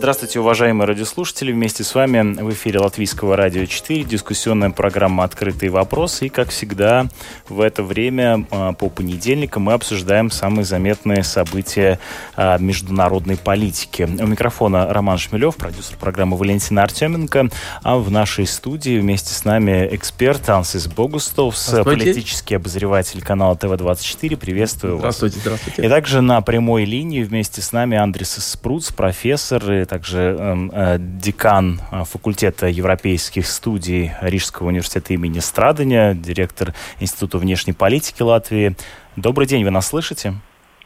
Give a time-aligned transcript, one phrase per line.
[0.00, 1.52] Здравствуйте, уважаемые радиослушатели.
[1.52, 6.24] Вместе с вами в эфире Латвийского радио 4 дискуссионная программа «Открытые вопросы».
[6.24, 7.06] И, как всегда,
[7.50, 11.98] в это время а, по понедельникам мы обсуждаем самые заметные события
[12.34, 14.04] а, международной политики.
[14.04, 17.50] У микрофона Роман Шмелев, продюсер программы Валентина Артеменко.
[17.82, 24.38] А в нашей студии вместе с нами эксперт Ансис Богустовс, политический обозреватель канала ТВ-24.
[24.38, 25.16] Приветствую вас.
[25.18, 25.84] Здравствуйте, здравствуйте.
[25.84, 30.98] И также на прямой линии вместе с нами Андрес Спруц, профессор и также эм, э,
[31.00, 38.76] декан э, факультета европейских студий Рижского университета имени Страдания, директор Института внешней политики Латвии.
[39.16, 40.34] Добрый день, вы нас слышите?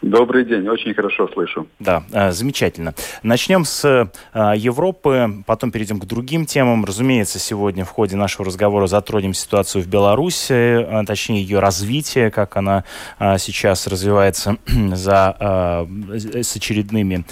[0.04, 1.66] Добрый день, очень хорошо слышу.
[1.78, 2.94] Да, э, замечательно.
[3.22, 6.84] Начнем с э, Европы, потом перейдем к другим темам.
[6.84, 12.58] Разумеется, сегодня в ходе нашего разговора затронем ситуацию в Беларуси, э, точнее ее развитие, как
[12.58, 12.84] она
[13.38, 17.24] сейчас развивается за, с очередными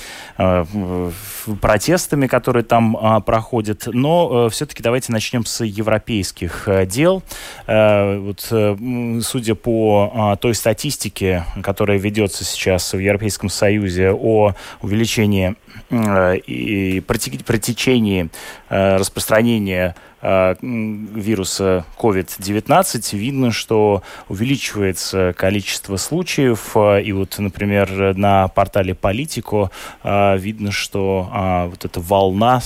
[1.61, 3.86] протестами, которые там проходят.
[3.86, 7.22] Но все-таки давайте начнем с европейских дел.
[7.66, 15.56] Вот, судя по той статистике, которая ведется сейчас сейчас в Европейском Союзе о увеличении
[15.91, 18.30] э, и протечении
[18.68, 26.76] э, распространения вируса COVID-19 видно, что увеличивается количество случаев.
[26.76, 29.70] Э, и вот, например, на портале Политико
[30.04, 31.28] э, видно, что
[31.70, 32.60] вот эта волна,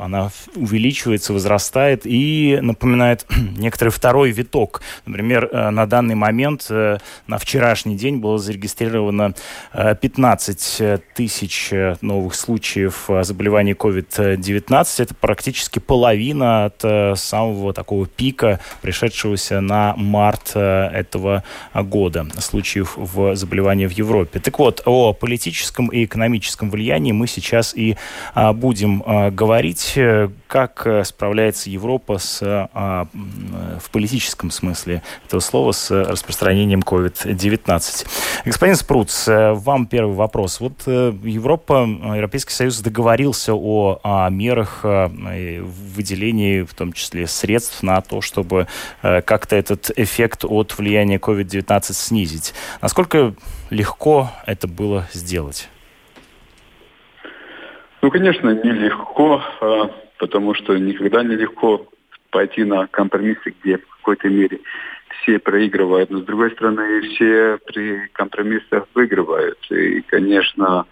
[0.00, 4.82] она увеличивается, возрастает и напоминает некоторый второй виток.
[5.06, 9.34] Например, на данный момент, на вчерашний день было зарегистрировано
[9.72, 15.02] 15 тысяч новых случаев заболевания COVID-19.
[15.02, 16.84] Это практически половина от
[17.16, 21.42] самого такого пика, пришедшегося на март э, этого
[21.74, 24.40] года случаев в заболевании в Европе.
[24.40, 27.96] Так вот, о политическом и экономическом влиянии мы сейчас и
[28.34, 29.98] а, будем а, говорить,
[30.52, 33.06] как справляется Европа с, а,
[33.80, 38.44] в политическом смысле этого слова с распространением COVID-19.
[38.44, 40.60] Господин Спруц, вам первый вопрос.
[40.60, 48.00] Вот э, Европа, Европейский Союз договорился о, о мерах выделении, в том числе средств на
[48.00, 48.66] то, чтобы
[49.02, 52.54] э, как-то этот эффект от влияния COVID-19 снизить.
[52.80, 53.34] Насколько
[53.70, 55.68] легко это было сделать?
[58.02, 59.90] Ну, конечно, нелегко, а,
[60.22, 61.88] потому что никогда не легко
[62.30, 64.60] пойти на компромиссы, где в какой-то мере
[65.08, 69.58] все проигрывают, но с другой стороны все при компромиссах выигрывают.
[69.72, 70.86] И, конечно,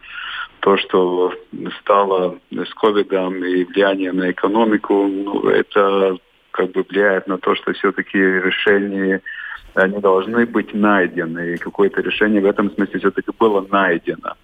[0.58, 1.32] то, что
[1.78, 6.16] стало с ковидом и влияние на экономику, ну, это
[6.50, 9.22] как бы влияет на то, что все-таки решения
[9.74, 11.54] они должны быть найдены.
[11.54, 14.34] И какое-то решение в этом смысле все-таки было найдено.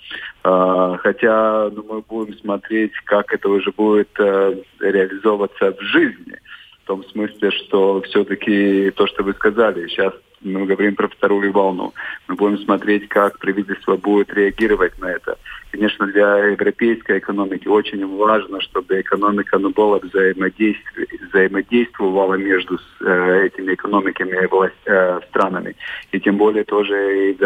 [0.45, 6.39] А, хотя ну, мы будем смотреть, как это уже будет э, реализовываться в жизни.
[6.85, 11.95] В том смысле, что все-таки то, что вы сказали, сейчас мы говорим про вторую волну.
[12.29, 15.39] Мы будем смотреть, как правительство будет реагировать на это.
[15.71, 24.47] Конечно, для европейской экономики очень важно, чтобы экономика ну, была взаимодействовала между э, этими экономиками
[24.47, 25.75] власть, э, странами.
[26.13, 27.37] И тем более тоже и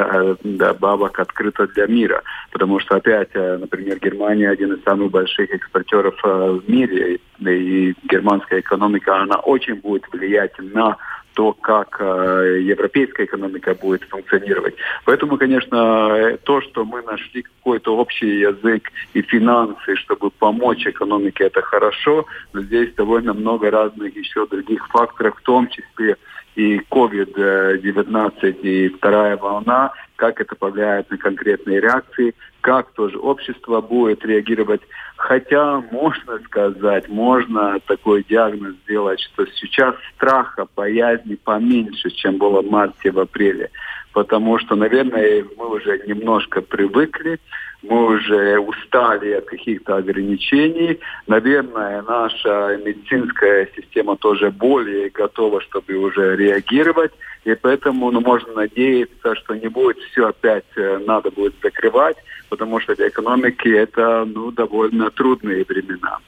[0.45, 2.22] добавок открыто для мира.
[2.53, 7.19] Потому что опять, э, например, Германия один из самых больших экспортеров э, в мире.
[7.41, 10.99] И германская экономика, она очень будет влиять на
[11.34, 14.74] то, как э, европейская экономика будет функционировать.
[15.04, 21.62] Поэтому, конечно, то, что мы нашли какой-то общий язык и финансы, чтобы помочь экономике, это
[21.62, 26.16] хорошо, но здесь довольно много разных еще других факторов, в том числе
[26.56, 34.25] и COVID-19, и вторая волна, как это повлияет на конкретные реакции, как тоже общество будет
[34.25, 34.83] реагировать.
[35.16, 42.71] Хотя можно сказать, можно такой диагноз сделать, что сейчас страха, боязни поменьше, чем было в
[42.71, 43.71] марте, в апреле.
[44.13, 47.39] Потому что, наверное, мы уже немножко привыкли,
[47.82, 51.00] мы уже устали от каких-то ограничений.
[51.27, 57.12] Наверное, наша медицинская система тоже более готова, чтобы уже реагировать.
[57.44, 62.16] И поэтому ну, можно надеяться, что не будет все опять э, надо будет закрывать,
[62.50, 66.18] потому что для экономики это ну, довольно трудные времена.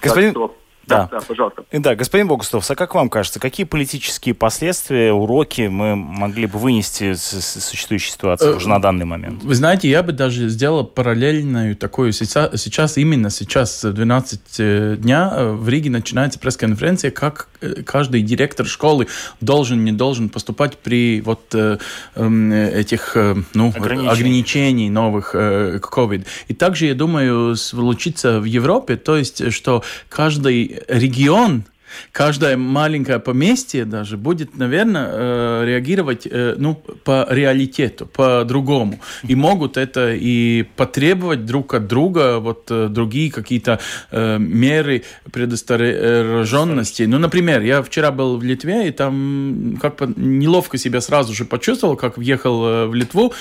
[0.00, 0.32] Господин...
[0.32, 1.64] Так что Да, да, пожалуйста.
[1.72, 7.14] Да, господин Богустов, а как вам кажется, какие политические последствия, уроки мы могли бы вынести
[7.14, 9.42] с существующей ситуации уже на данный момент?
[9.42, 15.32] Вы знаете, я бы даже сделал параллельную такую сейчас, сейчас именно сейчас, 12 э, дня,
[15.32, 17.49] э, в Риге начинается пресс-конференция, как э,
[17.84, 19.06] каждый директор школы
[19.40, 23.16] должен, не должен поступать при вот эм, этих
[23.54, 24.08] ну, ограничений.
[24.08, 26.26] ограничений новых к COVID.
[26.48, 31.64] И также, я думаю, случится в Европе, то есть, что каждый регион
[32.12, 39.00] каждое маленькое поместье даже будет, наверное, э, реагировать э, ну, по реалитету, по-другому.
[39.22, 47.04] И могут это и потребовать друг от друга вот э, другие какие-то меры предостороженности.
[47.04, 51.96] Ну, например, я вчера был в Литве, и там как неловко себя сразу же почувствовал,
[51.96, 53.32] как въехал в Литву,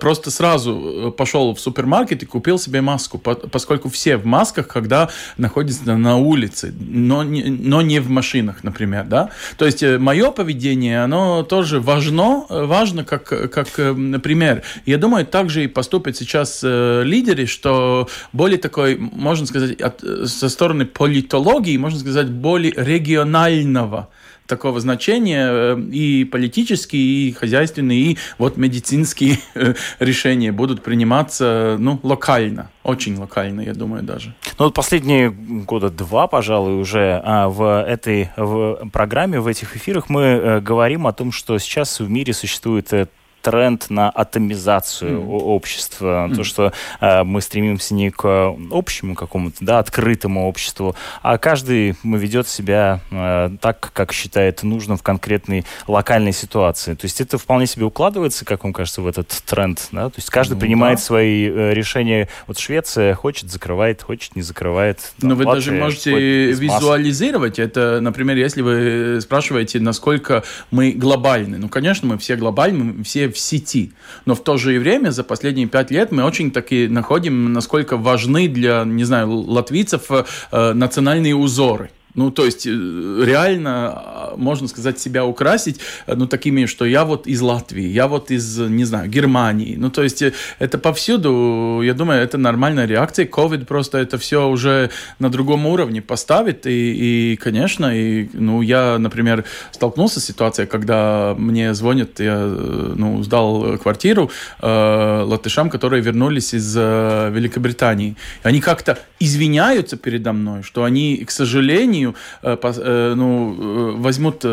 [0.00, 5.96] просто сразу пошел в супермаркет и купил себе маску, поскольку все в масках, когда находятся
[5.96, 9.30] на улице, но не, но не в машинах, например, да.
[9.56, 14.62] То есть э, мое поведение, оно тоже важно, э, важно как, как э, пример.
[14.86, 20.84] Я думаю, также и поступят сейчас лидеры, что более такой, можно сказать, от, со стороны
[20.84, 24.08] политологии, можно сказать, более регионального
[24.50, 31.98] такого значения э, и политические, и хозяйственные, и вот медицинские э, решения будут приниматься ну,
[32.02, 34.34] локально, очень локально, я думаю, даже.
[34.58, 40.10] Ну вот последние года два, пожалуй, уже а, в этой в программе, в этих эфирах
[40.10, 42.92] мы э, говорим о том, что сейчас в мире существует
[43.42, 45.28] тренд на атомизацию mm.
[45.28, 46.36] общества, mm.
[46.36, 52.48] то, что э, мы стремимся не к общему какому-то, да, открытому обществу, а каждый ведет
[52.48, 56.94] себя э, так, как считает нужным в конкретной локальной ситуации.
[56.94, 60.08] То есть это вполне себе укладывается, как вам кажется, в этот тренд, да?
[60.10, 61.04] То есть каждый ну, принимает да.
[61.04, 62.28] свои э, решения.
[62.46, 65.12] Вот Швеция хочет, закрывает, хочет, не закрывает.
[65.20, 66.12] Но вы даже можете
[66.52, 71.58] визуализировать это, например, если вы спрашиваете, насколько мы глобальны.
[71.58, 73.92] Ну, конечно, мы все глобальны, мы все в сети.
[74.26, 78.48] Но в то же время за последние пять лет мы очень таки находим, насколько важны
[78.48, 81.90] для, не знаю, латвийцев э, национальные узоры.
[82.14, 87.04] Ну, то есть, э, реально, а, можно сказать, себя украсить, э, ну, такими, что я
[87.04, 89.76] вот из Латвии, я вот из, не знаю, Германии.
[89.76, 93.26] Ну, то есть, э, это повсюду, я думаю, это нормальная реакция.
[93.26, 96.66] COVID просто это все уже на другом уровне поставит.
[96.66, 103.22] И, и конечно, и, ну, я, например, столкнулся с ситуацией, когда мне звонят, я, ну,
[103.22, 104.30] сдал квартиру
[104.60, 108.16] э, латышам, которые вернулись из э, Великобритании.
[108.42, 114.44] Они как-то извиняются передо мной, что они, к сожалению, сожалению, э, э, ну, э, возьмут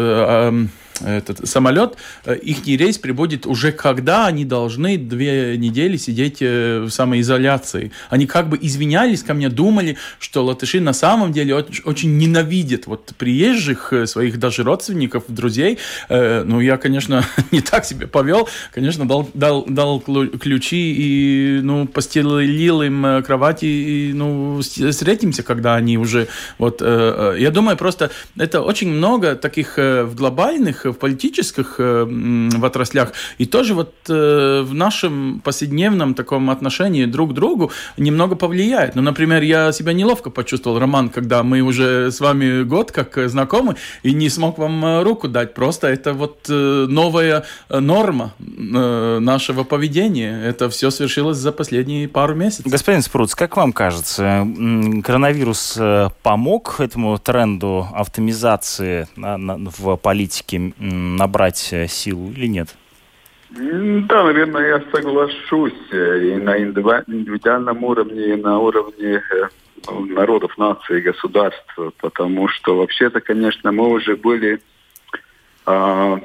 [1.02, 1.96] этот самолет,
[2.26, 7.92] э, их рейс прибудет уже когда они должны две недели сидеть э, в самоизоляции.
[8.10, 13.14] Они как бы извинялись ко мне, думали, что латыши на самом деле очень, ненавидят вот
[13.18, 15.78] приезжих, э, своих даже родственников, друзей.
[16.10, 18.48] Ну, я, конечно, не так себе повел.
[18.74, 25.98] Конечно, дал, дал, дал ключи и, ну, постелил им кровати и, ну, встретимся, когда они
[25.98, 26.28] уже,
[26.58, 33.14] вот, я думаю, просто это очень много таких в глобальных в политических э, в отраслях,
[33.38, 38.96] и тоже вот э, в нашем повседневном таком отношении друг к другу немного повлияет.
[38.96, 43.76] Ну, например, я себя неловко почувствовал, Роман, когда мы уже с вами год как знакомы,
[44.04, 45.54] и не смог вам э, руку дать.
[45.54, 50.42] Просто это вот новая норма нашего поведения.
[50.44, 52.66] Это все свершилось за последние пару месяцев.
[52.66, 54.48] Господин Спруц, как вам кажется,
[55.04, 55.78] коронавирус
[56.24, 62.76] помог этому тренду автомизации в политике набрать э, силу или нет?
[63.50, 69.50] Да, наверное, я соглашусь и на индивидуальном уровне, и на уровне э,
[69.90, 74.60] народов, наций, государств, потому что вообще-то, конечно, мы уже были
[75.66, 76.18] э,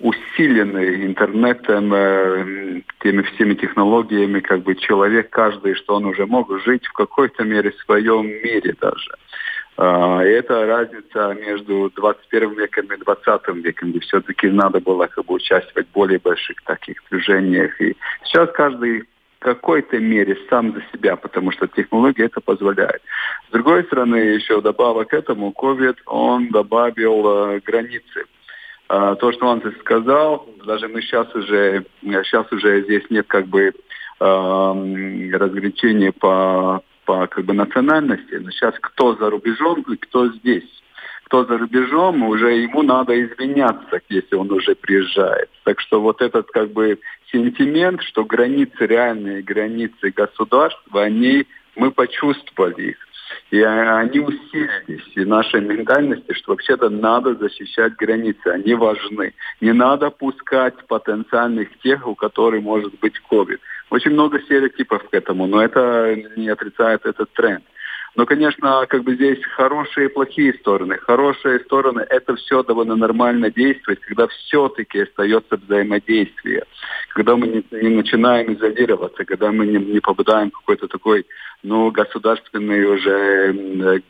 [0.00, 6.86] усилены интернетом, э, теми всеми технологиями, как бы человек каждый, что он уже мог жить
[6.86, 9.10] в какой-то мере в своем мире даже.
[9.10, 9.18] А,
[9.76, 15.86] это разница между 21 веком и 20 веком, где все-таки надо было как бы участвовать
[15.88, 17.78] в более больших таких движениях.
[17.80, 19.06] И сейчас каждый
[19.38, 23.02] в какой-то мере сам за себя, потому что технология это позволяет.
[23.48, 28.24] С другой стороны, еще добавок к этому, COVID, он добавил э, границы.
[28.88, 33.68] Э, то, что он сказал, даже мы сейчас уже, сейчас уже здесь нет как бы
[33.68, 33.72] э,
[34.20, 40.68] разграничения по по как бы национальности, но сейчас кто за рубежом и кто здесь.
[41.24, 45.48] Кто за рубежом, уже ему надо извиняться, если он уже приезжает.
[45.64, 47.00] Так что вот этот как бы
[47.32, 52.96] сентимент, что границы, реальные границы государства, они, мы почувствовали их.
[53.50, 55.16] И они усилились.
[55.16, 58.46] И нашей ментальности, что вообще-то надо защищать границы.
[58.46, 59.34] Они важны.
[59.60, 63.58] Не надо пускать потенциальных тех, у которых может быть COVID.
[63.90, 67.64] Очень много стереотипов к этому, но это не отрицает этот тренд.
[68.16, 70.96] Но, конечно, как бы здесь хорошие и плохие стороны.
[70.96, 76.64] Хорошие стороны– это все довольно нормально действовать, когда все-таки остается взаимодействие.
[77.10, 81.26] Когда мы не, не начинаем изолироваться, когда мы не, не попадаем в какой-то такой,
[81.62, 84.02] ну, государственный уже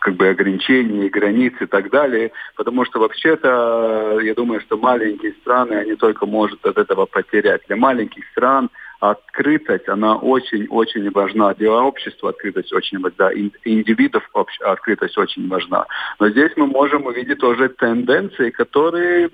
[0.00, 5.74] как бы ограничения, границы и так далее, потому что вообще-то я думаю, что маленькие страны,
[5.74, 7.62] они только могут от этого потерять.
[7.66, 11.54] Для маленьких стран открытость, она очень-очень важна.
[11.54, 14.28] Для общества открытость очень важна, индивидов
[14.60, 15.86] открытость очень важна.
[16.18, 19.30] Но здесь мы можем увидеть тоже тенденции, которые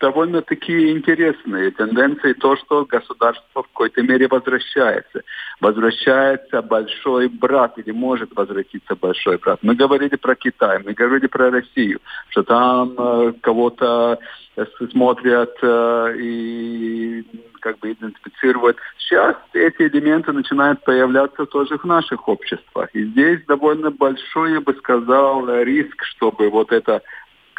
[0.00, 5.22] довольно такие интересные тенденции, то, что государство в какой-то мере возвращается.
[5.60, 9.58] Возвращается большой брат или может возвратиться большой брат.
[9.62, 14.18] Мы говорили про Китай, мы говорили про Россию, что там э, кого-то
[14.56, 17.24] э, смотрят э, и
[17.60, 18.78] как бы идентифицируют.
[18.98, 22.88] Сейчас эти элементы начинают появляться тоже в наших обществах.
[22.94, 27.02] И здесь довольно большой, я бы сказал, риск, чтобы вот это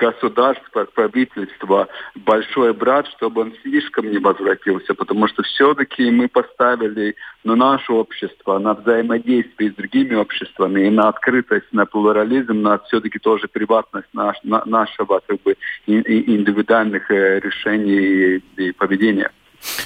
[0.02, 7.56] государство, правительство, большой брат, чтобы он слишком не возвратился, потому что все-таки мы поставили на
[7.56, 13.48] наше общество, на взаимодействие с другими обществами и на открытость, на плурализм, на все-таки тоже
[13.48, 15.56] приватность наш, на, нашего как бы,
[15.86, 19.32] индивидуальных э, решений и, и поведения.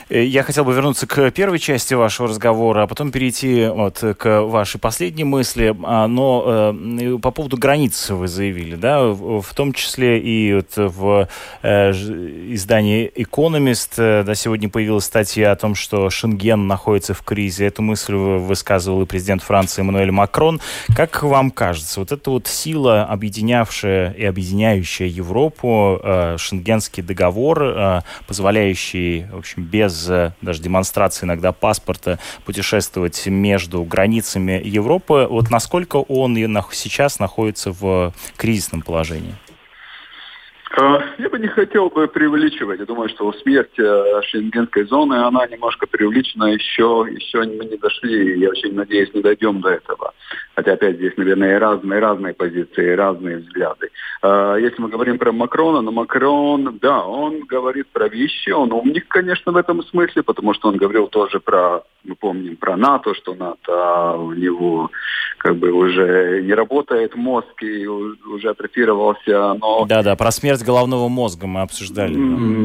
[0.09, 4.41] Э, я хотел бы вернуться к первой части вашего разговора, а потом перейти вот к
[4.41, 5.75] вашей последней мысли.
[5.83, 11.27] А, но э, по поводу границ вы заявили, да, в том числе и вот в
[11.61, 17.67] э, издании Economist, да, сегодня появилась статья о том, что Шенген находится в кризе.
[17.67, 20.61] Эту мысль высказывал и президент Франции Эммануэль Макрон.
[20.95, 25.99] Как вам кажется, вот эта вот сила, объединявшая и объединяющая Европу,
[26.37, 35.27] Шенгенский договор, позволяющий, в общем, без э, даже демонстрации иногда паспорта путешествовать между границами Европы.
[35.29, 36.35] Вот насколько он
[36.71, 39.35] сейчас находится в кризисном положении?
[40.77, 42.79] А, я бы не хотел бы преувеличивать.
[42.79, 46.45] Я думаю, что смерть э, шенгенской зоны, она немножко преувеличена.
[46.45, 48.39] Еще, еще мы не дошли.
[48.39, 50.13] Я очень надеюсь, не дойдем до этого.
[50.55, 53.89] Хотя, опять, здесь, наверное, разные, разные позиции, разные взгляды.
[54.21, 58.51] А, если мы говорим про Макрона, но Макрон, да, он говорит про вещи.
[58.51, 62.77] Он умник, конечно, в этом смысле, потому что он говорил тоже про, мы помним, про
[62.77, 64.89] НАТО, что НАТО у него
[65.39, 69.55] как бы уже не работает мозг и уже атрофировался.
[69.55, 69.85] Но...
[69.85, 72.15] Да-да, про смерть головного мозга мы обсуждали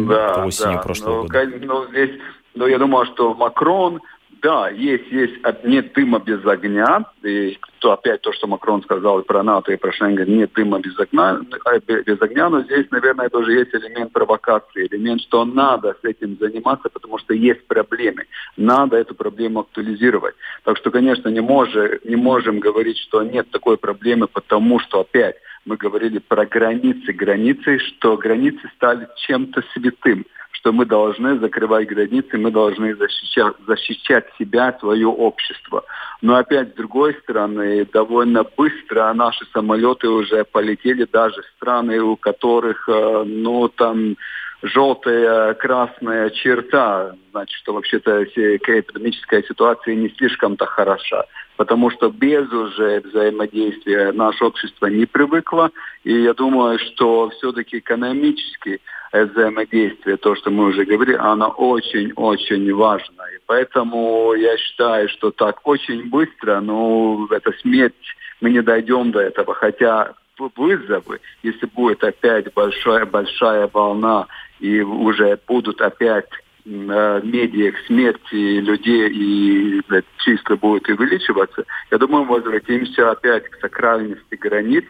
[0.09, 1.47] да, осенью да, прошлого но, года.
[1.61, 2.11] Но здесь,
[2.55, 4.01] но я думаю, что Макрон,
[4.43, 7.05] да, есть, есть нет дыма без огня.
[7.23, 10.81] И то опять то, что Макрон сказал и про НАТО, и про Шенген, нет дыма
[10.81, 15.97] без огня, э, без огня, но здесь, наверное, тоже есть элемент провокации, элемент, что надо
[16.01, 18.27] с этим заниматься, потому что есть проблемы.
[18.57, 20.35] Надо эту проблему актуализировать.
[20.65, 25.37] Так что, конечно, не, можем, не можем говорить, что нет такой проблемы, потому что опять
[25.65, 30.25] мы говорили про границы, границы, что границы стали чем-то святым,
[30.61, 35.85] что мы должны закрывать границы, мы должны защищать, защищать себя, свое общество.
[36.21, 42.87] Но опять, с другой стороны, довольно быстро наши самолеты уже полетели даже страны, у которых,
[42.89, 44.17] э, ну, там,
[44.63, 51.25] желтая, красная черта, значит, что вообще-то экономическая ситуация не слишком-то хороша,
[51.61, 55.71] потому что без уже взаимодействия наше общество не привыкло,
[56.05, 58.81] и я думаю, что все-таки экономически
[59.13, 63.25] взаимодействие, то, что мы уже говорили, оно очень-очень важно.
[63.37, 69.21] И поэтому я считаю, что так очень быстро, ну, это смерть, мы не дойдем до
[69.21, 70.15] этого, хотя
[70.57, 74.29] вызовы, если будет опять большая, большая волна
[74.61, 76.25] и уже будут опять
[76.65, 79.81] э, медиа к смерти людей и
[80.19, 84.85] чисто будет увеличиваться, я думаю, мы возвратимся опять к сакральности границ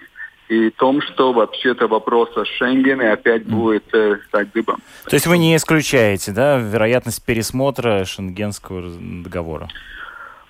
[0.49, 4.79] и том, что вообще-то вопрос о Шенгене опять будет э, стать дыбом.
[5.09, 8.91] То есть вы не исключаете, да, вероятность пересмотра Шенгенского
[9.25, 9.69] договора?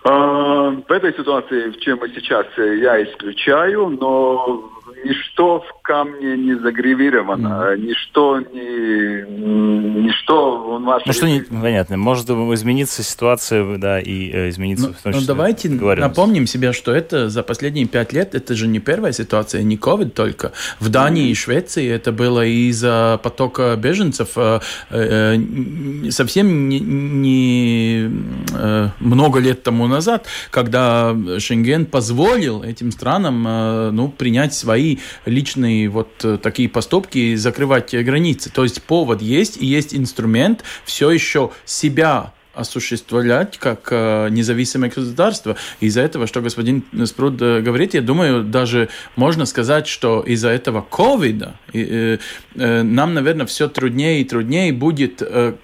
[0.03, 4.71] А, в этой ситуации, в чем мы сейчас, э, я исключаю, но
[5.05, 7.79] ничто в камне не загревировано, mm.
[7.79, 9.90] ничто не...
[10.01, 11.05] Ничто в вашей...
[11.07, 15.19] Ну что не, понятно, может измениться ситуация, да, и э, измениться ну, в том ну,
[15.19, 15.35] числе...
[15.35, 19.63] Ну давайте напомним себе, что это за последние пять лет, это же не первая ситуация,
[19.63, 20.53] не COVID только.
[20.79, 21.31] В Дании mm.
[21.31, 28.11] и Швеции это было из-за потока беженцев э, э, совсем не, не
[28.55, 35.89] э, много лет тому назад, когда Шенген позволил этим странам э, ну, принять свои личные
[35.89, 38.51] вот э, такие поступки и закрывать границы.
[38.51, 45.57] То есть повод есть и есть инструмент все еще себя осуществлять как э, независимое государство.
[45.81, 50.83] Из-за этого, что господин Спруд э, говорит, я думаю, даже можно сказать, что из-за этого
[50.83, 52.19] ковида э,
[52.57, 55.23] э, нам, наверное, все труднее и труднее будет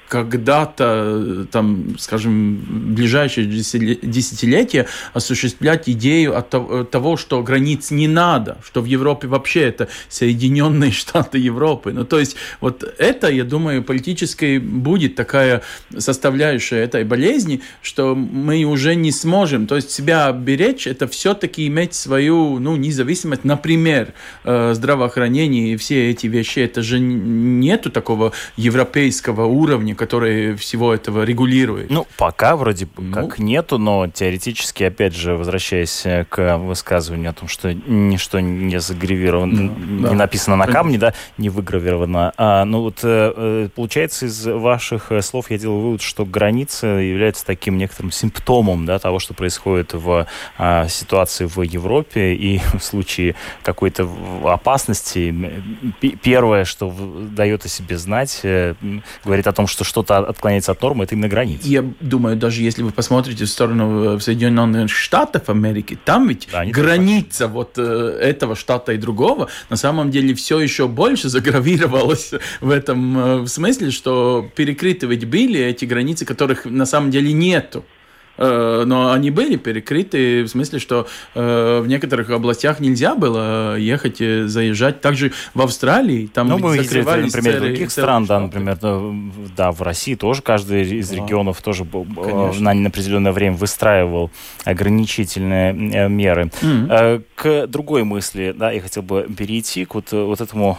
[0.09, 6.51] когда-то, там, скажем, в ближайшие десятилетия осуществлять идею от
[6.91, 11.93] того, что границ не надо, что в Европе вообще это Соединенные Штаты Европы.
[11.93, 15.63] Ну, то есть вот это, я думаю, политической будет такая
[15.99, 19.67] составляющая этой болезни, что мы уже не сможем.
[19.67, 23.45] То есть себя беречь, это все-таки иметь свою ну, независимость.
[23.45, 24.13] Например,
[24.45, 31.23] э, здравоохранение и все эти вещи, это же нету такого европейского уровня, который всего этого
[31.23, 31.91] регулирует.
[31.91, 37.49] Ну, пока вроде ну, как нету, но теоретически, опять же, возвращаясь к высказыванию о том,
[37.49, 40.13] что ничто не загравировано, ну, не да.
[40.13, 42.33] написано на камне, да, не выгравировано.
[42.37, 46.87] А, ну вот э, э, получается из ваших слов я делаю вывод, что границы границы
[46.87, 50.27] является таким некоторым симптомом да, того, что происходит в
[50.59, 52.35] а, ситуации в Европе.
[52.35, 54.09] И в случае какой-то
[54.45, 55.35] опасности
[56.23, 56.95] первое, что
[57.31, 58.75] дает о себе знать, э,
[59.25, 61.69] говорит о том, что что-то отклоняется от нормы, это именно граница.
[61.69, 67.49] Я думаю, даже если вы посмотрите в сторону Соединенных Штатов Америки, там ведь да, граница
[67.49, 73.19] вот э, этого штата и другого на самом деле все еще больше загравировалась в этом
[73.19, 76.25] э, в смысле, что перекрыты ведь были эти границы,
[76.57, 77.85] которых на самом деле нету.
[78.39, 84.19] Э, но они были перекрыты в смысле, что э, в некоторых областях нельзя было ехать,
[84.19, 85.01] заезжать.
[85.01, 88.79] Также в Австралии там ну, мы видели, например, других стран, да, например,
[89.57, 92.75] да, в России тоже каждый из регионов тоже Конечно.
[92.75, 94.31] на определенное время выстраивал
[94.65, 96.51] ограничительные э, меры.
[96.61, 97.25] Mm-hmm.
[97.35, 100.79] К другой мысли, да, я хотел бы перейти к вот, вот этому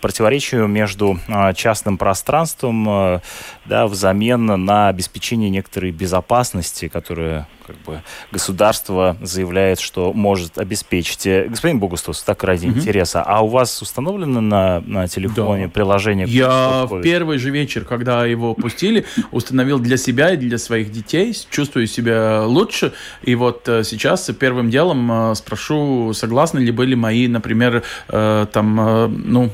[0.00, 1.18] противоречию между
[1.54, 3.20] частным пространством,
[3.66, 11.26] да, взамен на обеспечение некоторой безопасности, которое как бы государство заявляет, что может обеспечить.
[11.26, 12.78] Э, господин Богустус, так ради угу.
[12.78, 15.72] интереса, а у вас установлено на, на телефоне да.
[15.72, 16.26] приложение?
[16.28, 21.34] Я в первый же вечер, когда его пустили, установил для себя и для своих детей,
[21.50, 22.92] чувствую себя лучше.
[23.22, 29.50] И вот э, сейчас первым делом э, спрошу, согласны ли были мои, например, там, ну,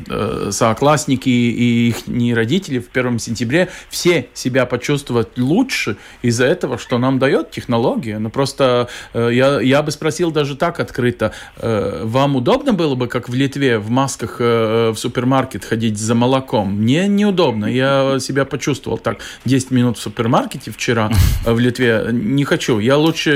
[0.50, 6.98] соклассники и их не родители в первом сентябре все себя почувствовать лучше из-за этого, что
[6.98, 8.18] нам дает технология технология.
[8.18, 11.32] Но просто э, я, я бы спросил даже так открыто.
[11.56, 16.14] Э, вам удобно было бы, как в Литве, в масках э, в супермаркет ходить за
[16.14, 16.72] молоком?
[16.72, 17.66] Мне неудобно.
[17.66, 19.18] Я себя почувствовал так.
[19.44, 21.10] 10 минут в супермаркете вчера
[21.44, 22.08] в Литве.
[22.12, 22.78] Не хочу.
[22.78, 23.30] Я лучше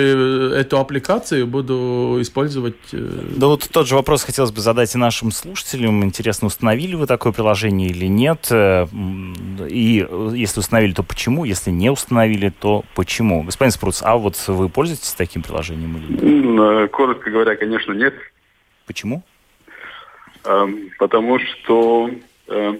[0.56, 2.74] эту аппликацию буду использовать.
[2.92, 6.04] Да вот тот же вопрос хотелось бы задать и нашим слушателям.
[6.04, 8.50] Интересно, установили вы такое приложение или нет?
[8.50, 11.44] И если установили, то почему?
[11.44, 13.42] Если не установили, то почему?
[13.42, 15.96] Господин Спруц, а вот вы пользуетесь таким приложением?
[15.96, 16.84] Или...
[16.84, 18.14] Э, коротко говоря, конечно, нет.
[18.86, 19.22] Почему?
[20.44, 22.10] Эм, потому что,
[22.48, 22.72] э,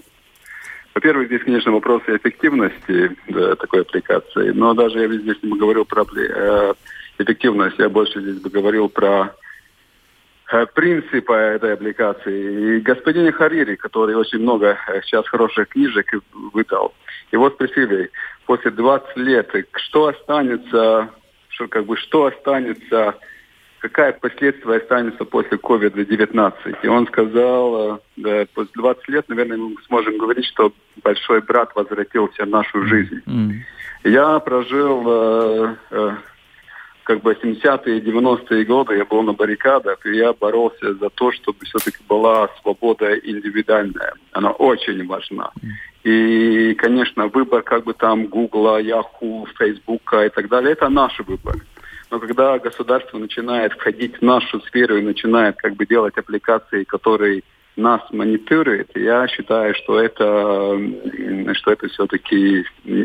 [0.93, 3.15] во-первых, здесь, конечно, вопросы эффективности
[3.59, 4.51] такой аппликации.
[4.51, 6.73] Но даже я здесь не говорил про э,
[7.17, 9.35] эффективность, я больше здесь бы говорил про
[10.75, 12.77] принципа этой аппликации.
[12.77, 16.05] И господин Харири, который очень много сейчас хороших книжек
[16.53, 16.93] выдал,
[17.31, 18.11] и вот спросили,
[18.45, 21.09] после 20 лет, что останется
[21.55, 23.15] что как бы что останется,
[23.79, 26.77] какая последствия останется после COVID-19.
[26.83, 31.71] И он сказал, э, да, после 20 лет, наверное, мы сможем говорить, что большой брат
[31.75, 33.21] возвратился в нашу жизнь.
[33.25, 33.51] Mm.
[34.03, 36.11] Я прожил э, э,
[37.03, 41.59] как бы 70-е, 90-е годы, я был на баррикадах, и я боролся за то, чтобы
[41.65, 44.13] все-таки была свобода индивидуальная.
[44.33, 45.51] Она очень важна.
[46.05, 51.55] И, конечно, выбор как бы там Гугла, Яху, Фейсбука и так далее, это наш выбор.
[52.11, 57.41] Но когда государство начинает входить в нашу сферу и начинает как бы делать аппликации, которые
[57.75, 60.79] нас мониторирует, я считаю, что это,
[61.55, 63.03] что это все-таки э,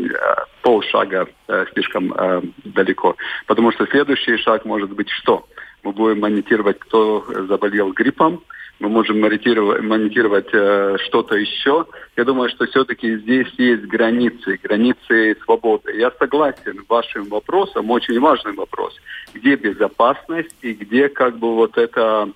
[0.61, 3.17] полшага э, слишком э, далеко.
[3.47, 5.47] Потому что следующий шаг может быть что?
[5.81, 8.43] Мы будем монитировать, кто заболел гриппом,
[8.81, 11.85] мы можем монетировать, монетировать э, что-то еще.
[12.17, 15.95] Я думаю, что все-таки здесь есть границы, границы свободы.
[15.95, 18.95] Я согласен с вашим вопросом, очень важный вопрос.
[19.33, 22.29] Где безопасность и где как бы вот эта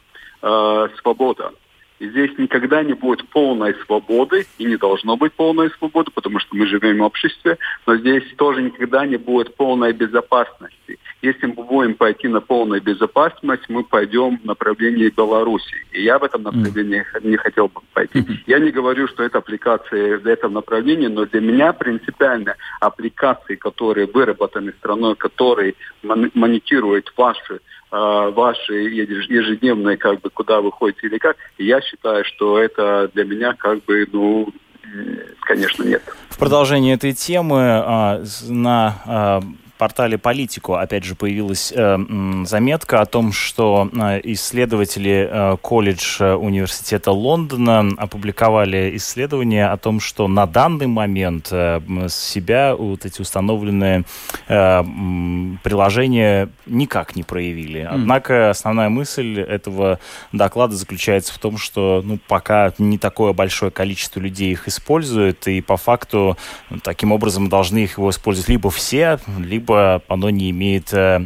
[0.43, 1.51] э, свобода?
[1.97, 6.55] И здесь никогда не будет полной свободы, и не должно быть полной свободы, потому что
[6.55, 10.99] мы живем в обществе, но здесь тоже никогда не будет полной безопасности.
[11.25, 15.75] Если мы будем пойти на полную безопасность, мы пойдем в направлении Беларуси.
[15.91, 17.27] И я в этом направлении mm.
[17.27, 18.19] не хотел бы пойти.
[18.19, 18.37] Mm-hmm.
[18.45, 24.05] Я не говорю, что это аппликации в этом направлении, но для меня принципиально аппликации, которые
[24.05, 27.59] выработаны страной, которые монетируют ваши
[27.89, 33.23] а, ваши ежедневные, как бы, куда вы ходите или как, я считаю, что это для
[33.23, 34.49] меня, как бы, ну,
[35.41, 36.03] конечно, нет.
[36.29, 39.41] В продолжение этой темы а, на а,
[39.77, 41.97] портале Политику, опять же, появилась э,
[42.45, 50.27] заметка о том, что э, исследователи э, колледжа университета Лондона опубликовали исследование о том, что
[50.27, 54.05] на данный момент э, себя вот эти установленные
[54.47, 54.83] э,
[55.63, 57.87] приложения никак не проявили.
[57.89, 59.99] Однако основная мысль этого
[60.31, 65.61] доклада заключается в том, что ну, пока не такое большое количество людей их использует, и
[65.61, 66.37] по факту
[66.69, 71.17] ну, таким образом должны их его использовать либо все, либо либо оно не имеет э,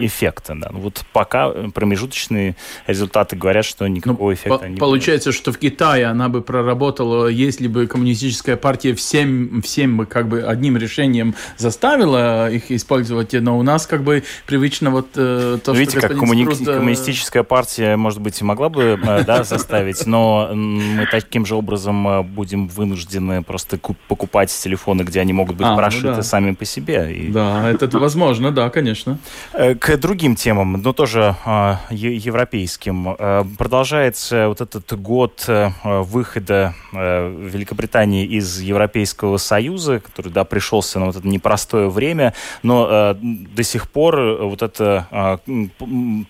[0.00, 0.54] эффекта.
[0.56, 0.68] Да.
[0.72, 2.56] Ну, вот пока промежуточные
[2.86, 5.38] результаты говорят, что никакого ну, эффекта по- не Получается, будет.
[5.38, 10.42] что в Китае она бы проработала, если бы коммунистическая партия всем, всем бы как бы
[10.42, 15.98] одним решением заставила их использовать, но у нас как бы привычно вот э, то, Видите,
[15.98, 16.44] что как коммуни...
[16.44, 21.54] Спрут, коммунистическая партия, может быть, и могла бы э, да, заставить, но мы таким же
[21.54, 26.16] образом э, будем вынуждены просто покупать телефоны, где они могут быть а, ну прошиты ну
[26.16, 26.22] да.
[26.22, 27.13] сами по себе.
[27.14, 27.28] И...
[27.28, 29.18] Да, это возможно, да, конечно.
[29.52, 33.16] Э, к другим темам, но тоже э, европейским.
[33.18, 41.06] Э, продолжается вот этот год э, выхода Великобритании из Европейского Союза, который, да, пришелся на
[41.06, 45.68] вот это непростое время, но до сих пор вот это э,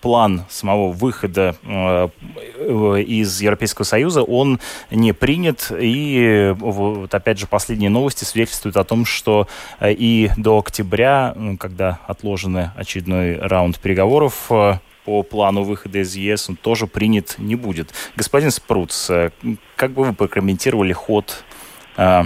[0.01, 1.57] план самого выхода
[2.59, 9.05] из Европейского Союза, он не принят, и вот опять же последние новости свидетельствуют о том,
[9.05, 9.47] что
[9.83, 10.74] и до октября,
[11.59, 17.57] когда отложены очередной раунд переговоров, э, по плану выхода из ЕС он тоже принят не
[17.57, 17.93] будет.
[18.17, 19.31] Господин Спруц, э,
[19.77, 21.45] как бы вы прокомментировали ход
[21.97, 22.23] э,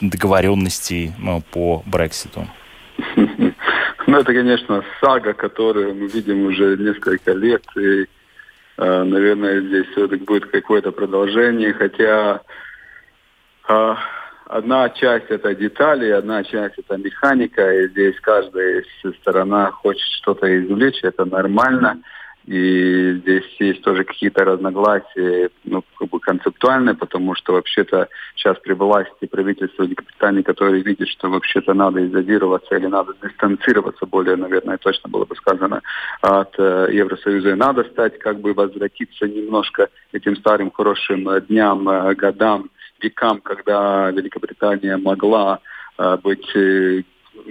[0.00, 1.12] договоренностей
[1.52, 2.46] по Брекситу?
[4.06, 8.06] Ну, это, конечно, сага, которую мы видим уже несколько лет, и,
[8.76, 12.40] наверное, здесь все-таки будет какое-то продолжение, хотя
[14.50, 18.84] одна часть это детали, одна часть это механика, и здесь каждая
[19.20, 22.02] сторона хочет что-то извлечь, это нормально.
[22.46, 28.72] И здесь есть тоже какие-то разногласия, ну, как бы концептуальные, потому что вообще-то сейчас при
[28.72, 35.10] власти правительство Великобритании, которое видит, что вообще-то надо изолироваться или надо дистанцироваться, более, наверное, точно
[35.10, 35.82] было бы сказано,
[36.22, 37.50] от э, Евросоюза.
[37.50, 42.70] И надо стать, как бы возвратиться немножко этим старым хорошим дням, э, годам,
[43.02, 45.60] векам, когда Великобритания могла
[45.98, 47.02] э, быть э,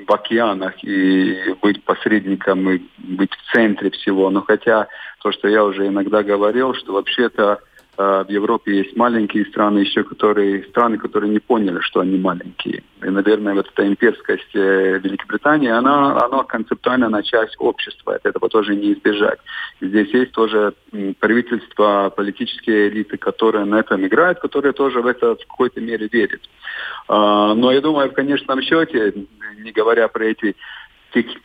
[0.07, 4.29] в океанах и быть посредником и быть в центре всего.
[4.29, 4.87] Но хотя
[5.21, 7.59] то, что я уже иногда говорил, что вообще-то
[7.99, 12.81] в Европе есть маленькие страны еще, которые страны, которые не поняли, что они маленькие.
[13.03, 18.15] И, наверное, вот эта имперскость э, Великобритании, она, она концептуально она часть общества.
[18.15, 19.39] От этого тоже не избежать.
[19.81, 20.73] Здесь есть тоже
[21.19, 26.41] правительство, политические элиты, которые на этом играют, которые тоже в это в какой-то мере верят.
[27.09, 29.13] А, но я думаю, в конечном счете,
[29.57, 30.55] не говоря про эти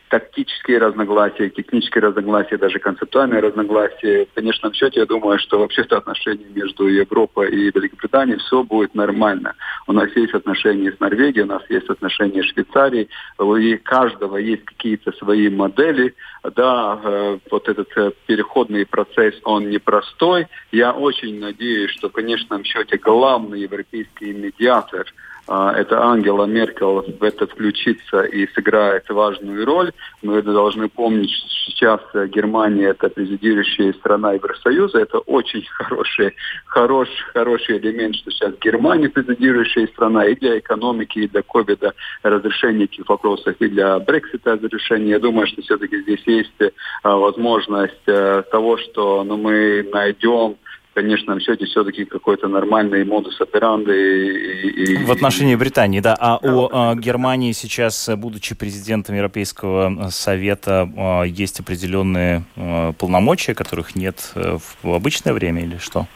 [0.09, 4.25] тактические разногласия, технические разногласия, даже концептуальные разногласия.
[4.25, 9.55] В конечном счете, я думаю, что вообще-то отношения между Европой и Великобританией все будет нормально.
[9.87, 14.65] У нас есть отношения с Норвегией, у нас есть отношения с Швейцарией, у каждого есть
[14.65, 16.13] какие-то свои модели.
[16.55, 20.47] Да, э, вот этот э, переходный процесс, он непростой.
[20.71, 25.05] Я очень надеюсь, что в конечном счете главный европейский медиатор–
[25.47, 29.91] это Ангела Меркель в это включится и сыграет важную роль.
[30.21, 34.99] Мы должны помнить, что сейчас Германия это президирующая страна Евросоюза.
[34.99, 41.27] Это очень хороший, хорош, хороший элемент, что сейчас Германия президирующая страна и для экономики, и
[41.27, 45.11] для ковида разрешения этих вопросов, и для Брексита разрешения.
[45.11, 50.57] Я думаю, что все-таки здесь есть а, возможность а, того, что ну, мы найдем
[50.95, 53.93] конечном счете все-таки какой-то нормальный модус операнды.
[53.93, 56.15] И, и, в отношении Британии, да.
[56.17, 63.53] А да, о а, Германии сейчас, будучи президентом Европейского совета, а, есть определенные а, полномочия,
[63.53, 66.07] которых нет э, в обычное время или что?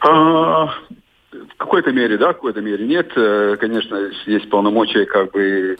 [0.00, 0.66] А,
[1.30, 3.12] в какой-то мере, да, в какой-то мере нет.
[3.16, 5.76] Э, конечно, есть полномочия как бы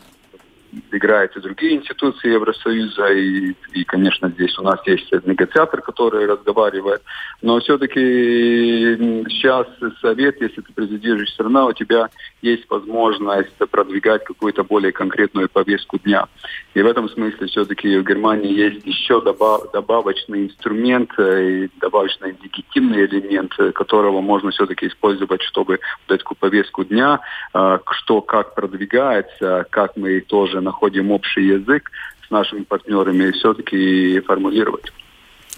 [0.93, 7.03] играют и другие институции Евросоюза, и, и, конечно, здесь у нас есть негациатор, который разговаривает.
[7.43, 8.97] Но все-таки
[9.29, 9.67] сейчас
[10.01, 12.09] совет, если ты президируешь страна, у тебя
[12.43, 16.27] есть возможность продвигать какую-то более конкретную повестку дня.
[16.75, 23.07] И в этом смысле все-таки в Германии есть еще добав, добавочный инструмент и добавочный легитимный
[23.07, 27.21] элемент, которого можно все-таки использовать, чтобы вот эту повестку дня,
[27.53, 31.91] а, что как продвигается, как мы тоже находим общий язык
[32.27, 34.93] с нашими партнерами и все-таки формулировать.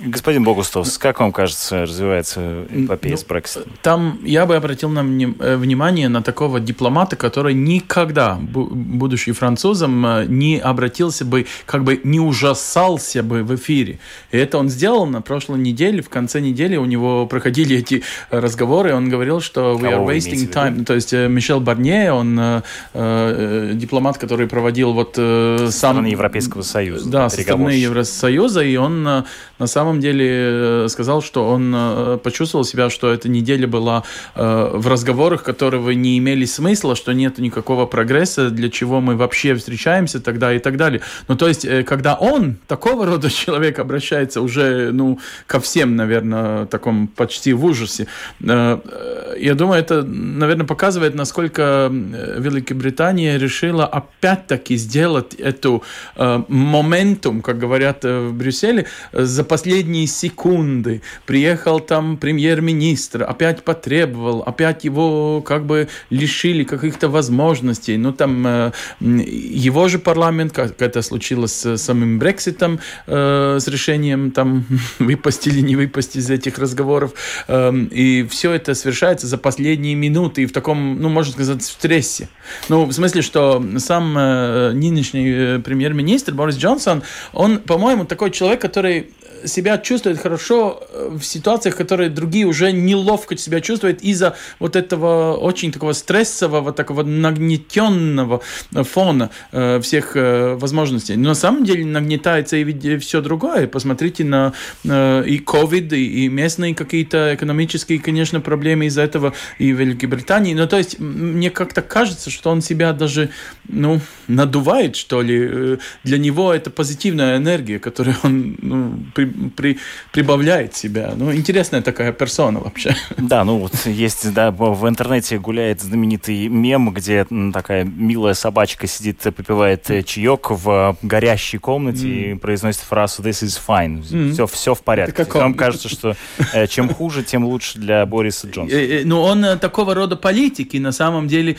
[0.04, 3.72] Господин Богустовс, как вам кажется, развивается эпопея ну, с Брекситом?
[3.82, 10.24] Там я бы обратил на э, внимание на такого дипломата, который никогда, будучи французом, э,
[10.26, 14.00] не обратился бы, как бы не ужасался бы в эфире.
[14.32, 16.02] И это он сделал на прошлой неделе.
[16.02, 18.94] В конце недели у него проходили эти разговоры.
[18.94, 20.84] Он говорил, что we are wasting time.
[20.84, 22.62] То есть э, Мишел Барне, он
[22.92, 25.92] э, дипломат, который проводил вот э, сам...
[25.92, 27.08] Страны Европейского Союза.
[27.08, 28.62] Да, со стороны Евросоюза.
[28.62, 33.28] И он на самом самом деле э, сказал, что он э, почувствовал себя, что эта
[33.28, 39.02] неделя была э, в разговорах, которые не имели смысла, что нет никакого прогресса, для чего
[39.02, 41.02] мы вообще встречаемся тогда и так далее.
[41.28, 47.06] Ну, то есть, когда он, такого рода человек, обращается уже, ну, ко всем, наверное, таком
[47.06, 48.06] почти в ужасе,
[48.40, 55.82] я думаю, это, наверное, показывает, насколько Великобритания решила опять-таки сделать эту
[56.16, 64.84] моментум, как говорят в Брюсселе, за последние последние секунды приехал там премьер-министр, опять потребовал, опять
[64.84, 67.96] его как бы лишили каких-то возможностей.
[67.96, 74.30] Ну, там э, его же парламент, как это случилось с самим Брекситом, э, с решением
[74.30, 74.66] там
[74.98, 77.12] выпасть или не выпасть из этих разговоров.
[77.48, 82.28] Э, и все это совершается за последние минуты и в таком, ну, можно сказать, стрессе.
[82.68, 88.60] Ну, в смысле, что сам э, нынешний э, премьер-министр Борис Джонсон, он, по-моему, такой человек,
[88.60, 89.08] который
[89.44, 95.36] себя чувствует хорошо э, в ситуациях, которые другие уже неловко себя чувствуют из-за вот этого
[95.36, 98.40] очень такого стрессового, такого нагнетенного
[98.72, 101.16] фона э, всех э, возможностей.
[101.16, 103.66] Но на самом деле нагнетается и все другое.
[103.66, 104.52] Посмотрите на
[104.84, 110.54] и COVID, и, местные какие-то экономические, конечно, проблемы из-за этого и в Великобритании.
[110.54, 113.30] Ну, то есть, мне как-то кажется, что он себя даже,
[113.68, 115.78] ну, надувает, что ли.
[116.04, 119.78] Для него это позитивная энергия, которую он ну, при, при,
[120.12, 121.12] прибавляет себя.
[121.16, 122.94] Ну, интересная такая персона вообще.
[123.16, 129.20] Да, ну вот есть, да, в интернете гуляет знаменитый мем, где такая милая собачка сидит,
[129.20, 132.32] попивает э, чаек в горящей комнате mm.
[132.32, 134.02] и произносит фразу «This is fine».
[134.02, 134.32] Mm.
[134.32, 135.26] Все, все в порядке.
[135.32, 136.16] Вам кажется, что
[136.52, 138.78] э, чем хуже, тем лучше для Бориса Джонсона.
[138.78, 141.56] Э, ну, он такого рода политики, на самом деле,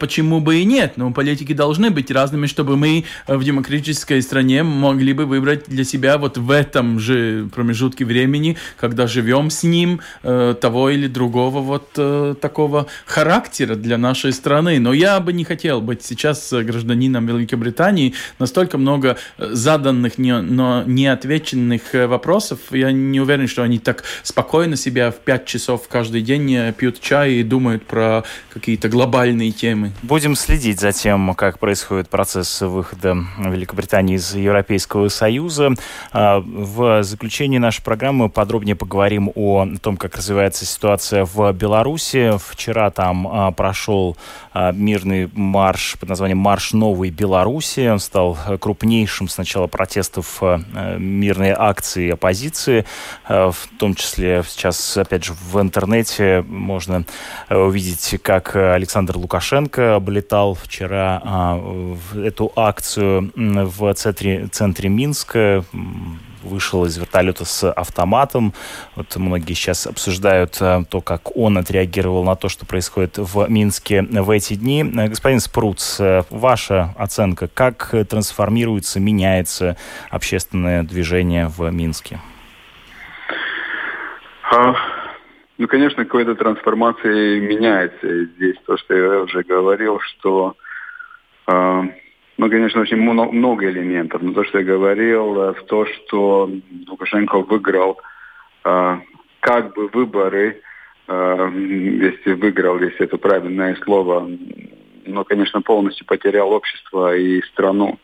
[0.00, 0.94] почему бы и нет?
[0.96, 6.18] Ну, политики должны быть разными, чтобы мы в демократической стране могли бы выбрать для себя
[6.18, 11.60] вот в этом же же промежутки времени, когда живем с ним, э, того или другого
[11.60, 14.78] вот э, такого характера для нашей страны.
[14.80, 18.14] Но я бы не хотел быть сейчас гражданином Великобритании.
[18.38, 22.58] Настолько много э, заданных, не, но неотвеченных э, вопросов.
[22.70, 27.00] Я не уверен, что они так спокойно себя в 5 часов каждый день э, пьют
[27.00, 29.92] чай и думают про какие-то глобальные темы.
[30.02, 35.74] Будем следить за тем, как происходит процесс выхода Великобритании из Европейского Союза.
[36.12, 36.40] А,
[37.04, 42.32] в заключении нашей программы подробнее поговорим о том, как развивается ситуация в Беларуси.
[42.38, 44.16] Вчера там а, прошел
[44.52, 47.88] а, мирный марш под названием «Марш новой Беларуси».
[47.88, 50.60] Он стал крупнейшим с начала протестов а,
[50.98, 52.84] мирной акции оппозиции.
[53.28, 57.04] В том числе сейчас, опять же, в интернете можно
[57.50, 61.60] увидеть, как Александр Лукашенко облетал вчера
[62.14, 65.64] эту акцию в центре, центре Минска
[66.44, 68.52] вышел из вертолета с автоматом.
[68.94, 74.02] Вот многие сейчас обсуждают э, то, как он отреагировал на то, что происходит в Минске
[74.02, 74.84] в эти дни.
[74.84, 79.76] Э, господин Спруц, э, ваша оценка, как трансформируется, меняется
[80.10, 82.20] общественное движение в Минске?
[84.50, 84.74] А,
[85.58, 88.24] ну, конечно, какой-то трансформации меняется.
[88.26, 90.56] Здесь то, что я уже говорил, что
[91.46, 91.84] а,
[92.36, 94.22] ну, конечно, очень много элементов.
[94.22, 96.50] Но то, что я говорил, э, в то, что
[96.88, 98.00] Лукашенко выиграл
[98.64, 98.98] э,
[99.40, 100.60] как бы выборы,
[101.06, 104.28] э, если выиграл, если это правильное слово,
[105.06, 107.98] но, конечно, полностью потерял общество и страну.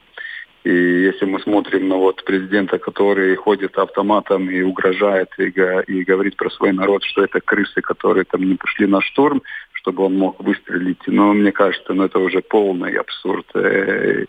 [0.62, 6.36] И если мы смотрим на вот президента, который ходит автоматом и угрожает, и, и говорит
[6.36, 9.42] про свой народ, что это крысы, которые там не пошли на штурм,
[9.80, 11.02] чтобы он мог выстрелить.
[11.06, 13.46] Но мне кажется, ну, это уже полный абсурд.
[13.54, 14.26] Э,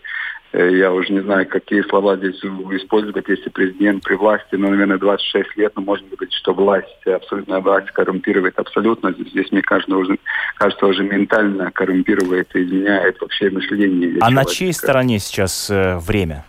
[0.52, 4.98] Э, я уже не знаю, какие слова здесь использовать, если президент при власти, ну, наверное,
[4.98, 9.12] 26 лет, но можно говорить, что власть, абсолютная власть коррумпирует абсолютно.
[9.12, 10.18] Здесь, мне кажется, уже,
[10.56, 14.10] кажется, уже ментально коррумпирует и изменяет вообще мышление.
[14.20, 14.34] А человека.
[14.34, 16.44] на чьей стороне сейчас э, время?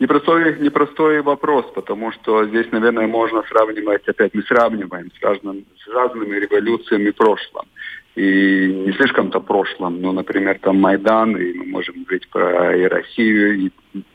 [0.00, 5.88] Непростой, непростой вопрос, потому что здесь, наверное, можно сравнивать, опять мы сравниваем с, разным, с
[5.88, 7.64] разными революциями прошлого
[8.16, 13.58] и не слишком-то прошлом, но, например, там Майдан, и мы можем говорить про и Россию,
[13.58, 13.70] и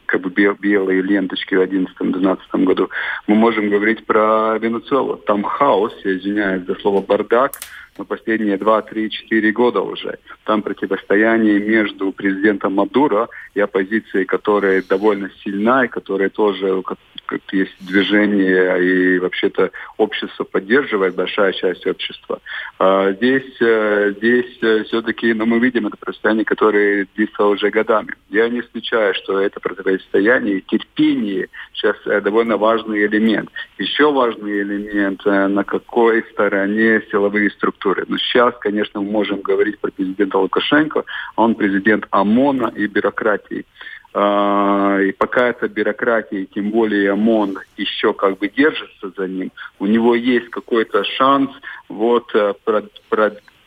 [0.06, 2.90] как бы бел, белые ленточки в 2011-2012 году.
[3.28, 5.18] Мы можем говорить про Венесуэлу.
[5.18, 7.52] Там хаос, я извиняюсь за слово бардак,
[8.00, 10.20] но последние 2, 3, 4 года уже.
[10.46, 16.82] Там противостояние между президентом Мадуро и оппозицией, которая довольно сильна, и которая тоже
[17.30, 22.42] как есть движение, и вообще-то общество поддерживает, большая часть общества.
[22.80, 28.16] А здесь э, здесь э, все-таки ну, мы видим это противостояние, которое длится уже годами.
[28.30, 33.52] Я не исключаю, что это противостояние терпение сейчас э, довольно важный элемент.
[33.78, 38.06] Еще важный элемент, на какой стороне силовые структуры.
[38.08, 41.04] Но сейчас, конечно, мы можем говорить про президента Лукашенко.
[41.36, 43.66] Он президент ОМОНа и бюрократии.
[44.14, 49.86] А, и пока эта бюрократия, тем более ОМОН, еще как бы держится за ним, у
[49.86, 51.52] него есть какой-то шанс
[51.90, 52.54] вот э,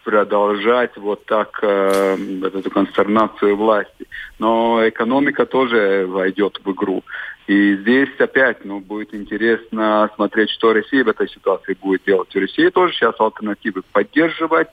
[0.05, 4.09] продолжать вот так э, эту констернацию власти.
[4.38, 7.05] Но экономика тоже войдет в игру.
[7.46, 12.35] И здесь опять ну, будет интересно смотреть, что Россия в этой ситуации будет делать.
[12.35, 14.70] У России тоже сейчас альтернативы поддерживать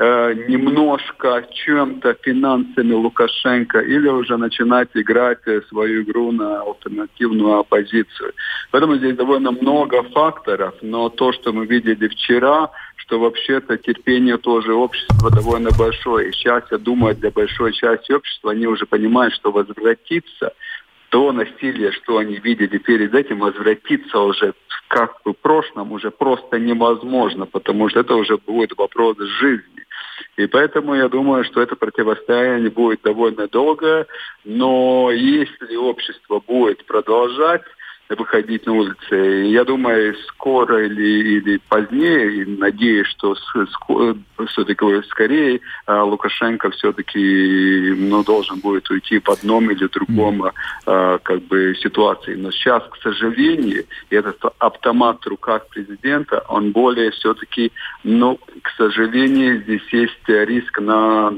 [0.00, 8.32] Э, немножко чем-то финансами Лукашенко или уже начинать играть э, свою игру на альтернативную оппозицию.
[8.70, 14.72] Поэтому здесь довольно много факторов, но то, что мы видели вчера, что вообще-то терпение тоже
[14.72, 16.28] общества довольно большое.
[16.28, 20.52] И сейчас, я думаю, для большой части общества они уже понимают, что возвратиться
[21.08, 24.54] то насилие, что они видели перед этим, возвратиться уже
[24.88, 29.78] как бы в прошлом уже просто невозможно, потому что это уже будет вопрос жизни.
[30.36, 34.06] И поэтому я думаю, что это противостояние будет довольно долго,
[34.44, 37.62] но если общество будет продолжать
[38.16, 39.16] выходить на улицы.
[39.46, 43.34] Я думаю, скоро или, или позднее, надеюсь, что
[44.46, 50.50] все-таки скорее а, Лукашенко все-таки ну, должен будет уйти в одном или другом
[50.86, 51.20] mm.
[51.22, 52.34] как бы ситуации.
[52.34, 57.72] Но сейчас, к сожалению, этот автомат в руках президента, он более все-таки,
[58.04, 61.30] ну, к сожалению, здесь есть риск на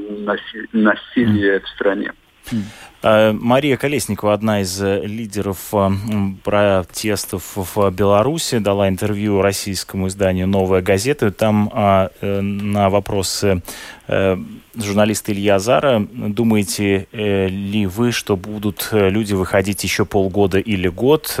[0.71, 1.63] насилие mm.
[1.63, 2.13] в стране.
[3.03, 5.89] Э, Мария Колесникова, одна из э, лидеров э,
[6.43, 11.31] протестов в Беларуси, дала интервью российскому изданию «Новая газета».
[11.31, 11.71] Там
[12.21, 13.61] на вопросы
[14.07, 21.39] журналиста Илья Зара, думаете ли вы, что будут люди выходить еще полгода или год?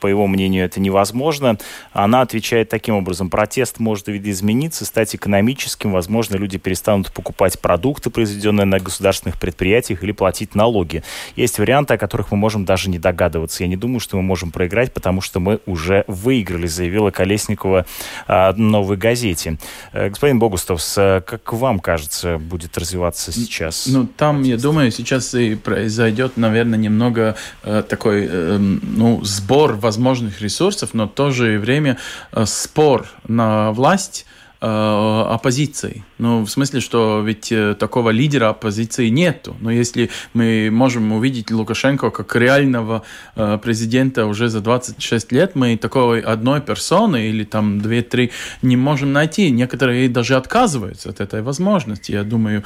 [0.00, 1.58] По его мнению, это невозможно.
[1.92, 3.30] Она отвечает таким образом.
[3.30, 5.92] Протест может видоизмениться, стать экономическим.
[5.92, 11.02] Возможно, люди перестанут покупать продукты, произведенные на государственных предприятиях, или платить налоги.
[11.36, 13.62] Есть варианты, о которых мы можем даже не догадываться.
[13.62, 17.86] Я не думаю, что мы можем проиграть, потому что мы уже выиграли, заявила Колесникова
[18.26, 19.58] а, новой газете.
[19.92, 23.86] Э, господин Богустов, как вам кажется, будет развиваться сейчас?
[23.86, 24.50] Ну, там, протест?
[24.50, 31.06] я думаю, сейчас и произойдет, наверное, немного э, такой, э, ну, сбор возможных ресурсов, но
[31.06, 31.98] в то же время
[32.32, 34.26] э, спор на власть
[34.60, 36.04] э, оппозицией.
[36.18, 39.56] Ну, в смысле, что ведь э, такого лидера оппозиции нету.
[39.60, 43.02] Но если мы можем увидеть Лукашенко как реального
[43.34, 48.30] президента уже за 26 лет, мы такой одной персоны или там две-три
[48.62, 49.50] не можем найти.
[49.50, 52.12] Некоторые даже отказываются от этой возможности.
[52.12, 52.64] Я думаю,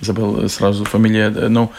[0.00, 1.70] забыл сразу фамилия, ну...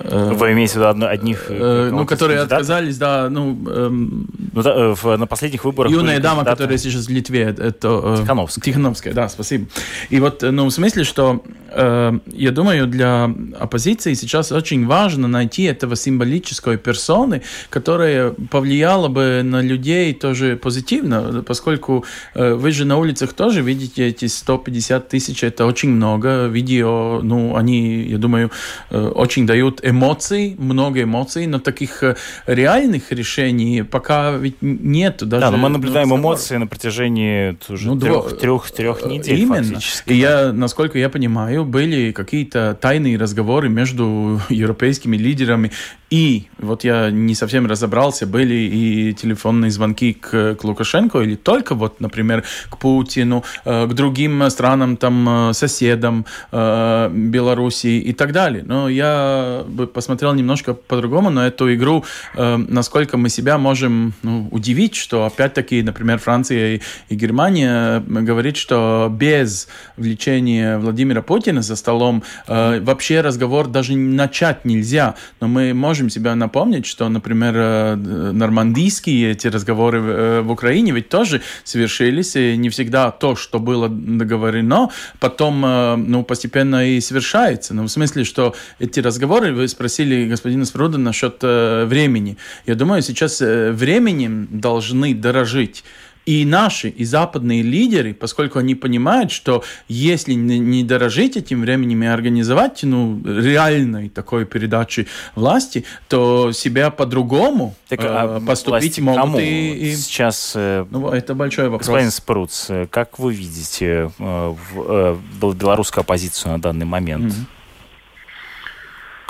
[0.00, 1.46] Э, Вы имеете в виду одно, одних...
[1.48, 2.58] Э, ну, которые кандидат?
[2.58, 3.58] отказались, да, ну...
[3.68, 5.92] Эм, ну да, э, в, на последних выборах...
[5.92, 8.16] Юная дама, которая сейчас в Литве, это...
[8.20, 8.64] Тихановская.
[8.64, 9.66] Тихановская, да, спасибо.
[10.10, 11.42] И вот, ну, в смысле, что
[11.74, 13.24] Э, я думаю, для
[13.58, 21.42] оппозиции сейчас очень важно найти этого символической персоны, которая повлияла бы на людей тоже позитивно,
[21.46, 26.46] поскольку э, вы же на улицах тоже видите эти 150 тысяч, это очень много.
[26.46, 28.50] Видео, ну, они, я думаю,
[28.90, 32.02] э, очень дают эмоций, много эмоций, но таких
[32.46, 35.18] реальных решений пока ведь нет.
[35.22, 39.40] Даже, да, но мы наблюдаем ну, эмоции на протяжении уже ну, трех, трех, трех недель
[39.40, 39.64] Именно.
[39.64, 40.12] фактически.
[40.12, 45.70] И я, насколько я понимаю, были какие-то тайные разговоры между европейскими лидерами
[46.14, 51.74] и, вот я не совсем разобрался, были и телефонные звонки к, к Лукашенко или только
[51.74, 58.30] вот, например, к Путину, э, к другим странам, там, э, соседам э, Белоруссии и так
[58.30, 58.62] далее.
[58.64, 62.04] Но я бы посмотрел немножко по-другому на эту игру,
[62.34, 68.56] э, насколько мы себя можем ну, удивить, что опять-таки, например, Франция и, и Германия говорит,
[68.56, 75.14] что без влечения Владимира Путина за столом э, вообще разговор даже начать нельзя.
[75.40, 81.08] Но мы можем себя напомнить, что, например, э, нормандийские эти разговоры э, в Украине ведь
[81.08, 84.90] тоже совершились, и не всегда то, что было договорено,
[85.20, 87.74] потом э, ну, постепенно и совершается.
[87.74, 92.36] Ну, в смысле, что эти разговоры, вы спросили господина Спруда насчет времени.
[92.66, 95.84] Я думаю, сейчас временем должны дорожить
[96.26, 102.06] и наши, и западные лидеры, поскольку они понимают, что если не дорожить этим временем и
[102.06, 109.38] организовать ну, реальной такой передачи власти, то себя по-другому так, а э, поступить могут кому?
[109.38, 109.94] и, и...
[109.94, 110.52] Сейчас...
[110.56, 111.86] Э, ну, это большой вопрос.
[111.86, 117.32] Господин Спруц, э, как вы видите э, в, э, белорусскую оппозицию на данный момент?
[117.32, 117.53] Mm-hmm.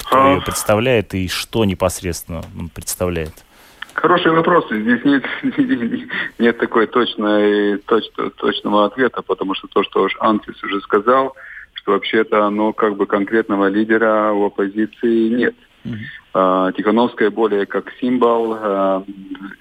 [0.04, 0.34] Кто а...
[0.34, 3.44] ее представляет и что непосредственно он представляет?
[3.94, 4.66] Хороший вопрос.
[4.70, 5.24] Здесь нет,
[6.38, 8.04] нет такой точной, точ,
[8.36, 11.36] точного ответа, потому что то, что Антис уже сказал,
[11.74, 15.54] что вообще-то оно как бы конкретного лидера у оппозиции нет.
[16.32, 19.04] А, Тихановская более как символ, а,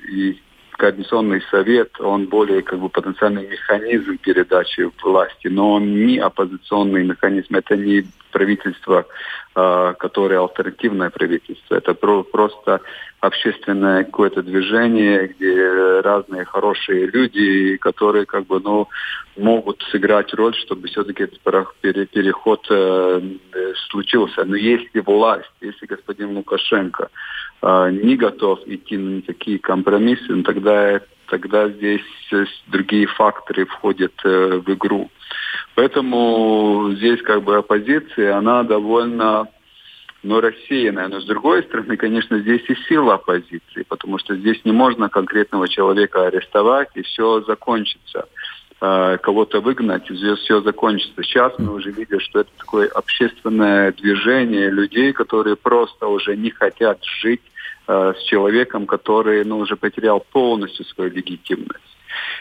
[0.09, 0.41] и
[0.77, 7.55] Координационный совет, он более как бы потенциальный механизм передачи власти, но он не оппозиционный механизм,
[7.55, 9.05] это не правительство,
[9.55, 12.81] а, которое альтернативное правительство, это просто
[13.19, 18.89] общественное какое-то движение, где разные хорошие люди, которые как бы, ну,
[19.37, 23.21] могут сыграть роль, чтобы все-таки этот переход э,
[23.89, 24.43] случился.
[24.43, 27.09] Но если власть, если господин Лукашенко
[27.63, 32.01] э, не готов идти на такие компромиссы, ну, тогда, тогда здесь
[32.67, 35.09] другие факторы входят э, в игру.
[35.75, 39.47] Поэтому здесь как бы оппозиция, она довольно
[40.23, 41.09] но рассеянная.
[41.09, 45.67] Но с другой стороны, конечно, здесь и сила оппозиции, потому что здесь не можно конкретного
[45.67, 48.27] человека арестовать, и все закончится.
[48.81, 51.23] Э, кого-то выгнать, здесь все закончится.
[51.23, 56.99] Сейчас мы уже видим, что это такое общественное движение людей, которые просто уже не хотят
[57.21, 57.41] жить
[57.87, 61.79] э, с человеком, который ну, уже потерял полностью свою легитимность.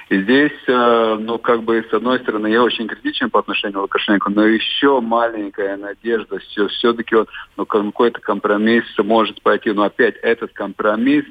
[0.09, 3.83] И здесь, э, ну, как бы, с одной стороны, я очень критичен по отношению к
[3.83, 9.71] Лукашенко, но еще маленькая надежда, все, все-таки вот, ну, какой-то компромисс может пойти.
[9.71, 11.25] Но опять этот компромисс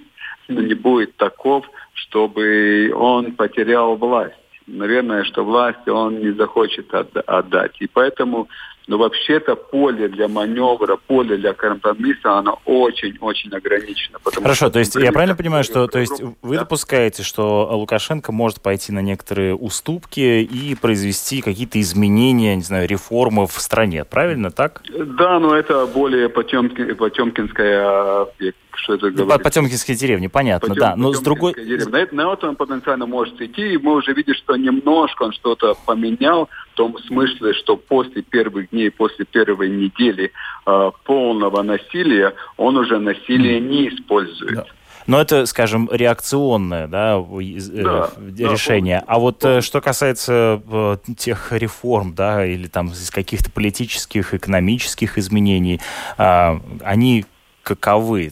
[0.48, 4.41] ну, не будет таков, чтобы он потерял власть.
[4.72, 7.76] Наверное, что власть он не захочет отдать.
[7.82, 8.48] И поэтому
[8.88, 14.20] но вообще-то поле для маневра, поле для компромисса, оно очень-очень ограничено.
[14.24, 16.62] Хорошо, что, то есть я правильно понимаю, что то есть вы да.
[16.62, 23.48] допускаете, что Лукашенко может пойти на некоторые уступки и произвести какие-то изменения, не знаю, реформы
[23.48, 24.82] в стране, правильно так?
[24.90, 28.28] Да, но это более Потемки, Потемкинская
[28.74, 29.38] что это говорит?
[29.38, 30.96] По Потемкинской деревне, понятно, Потем, да.
[30.96, 31.54] Но с другой...
[31.54, 31.90] Деревня.
[31.90, 35.34] На, это, на это он потенциально может идти, и мы уже видим, что немножко он
[35.34, 40.32] что-то поменял, в том смысле, что после первых дней, после первой недели
[40.66, 44.56] э, полного насилия, он уже насилие не использует.
[44.56, 44.66] Да.
[45.08, 49.00] Но это, скажем, реакционное да, э, да, решение.
[49.00, 49.44] Да, а вот.
[49.44, 55.82] Э, что касается э, тех реформ, да, или там каких-то политических, экономических изменений,
[56.18, 57.26] э, они
[57.64, 58.32] каковы?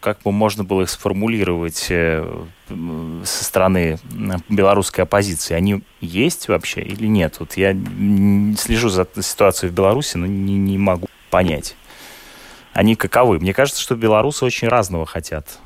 [0.00, 3.98] Как бы можно было их сформулировать э, со стороны
[4.48, 5.54] белорусской оппозиции?
[5.54, 7.36] Они есть вообще или нет?
[7.40, 7.72] Вот я
[8.56, 11.76] слежу за ситуацией в Беларуси, но не, не могу понять.
[12.72, 13.38] Они каковы?
[13.38, 15.58] Мне кажется, что белорусы очень разного хотят.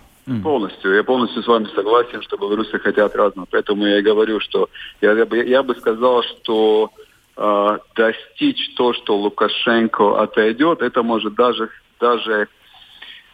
[0.43, 0.95] Полностью.
[0.95, 3.47] Я полностью с вами согласен, что белорусы хотят разного.
[3.51, 4.71] Поэтому я и говорю, что
[5.03, 6.91] я, я, бы, я бы сказал, что
[7.37, 11.69] э, достичь то, что Лукашенко отойдет, это может даже,
[12.01, 12.49] даже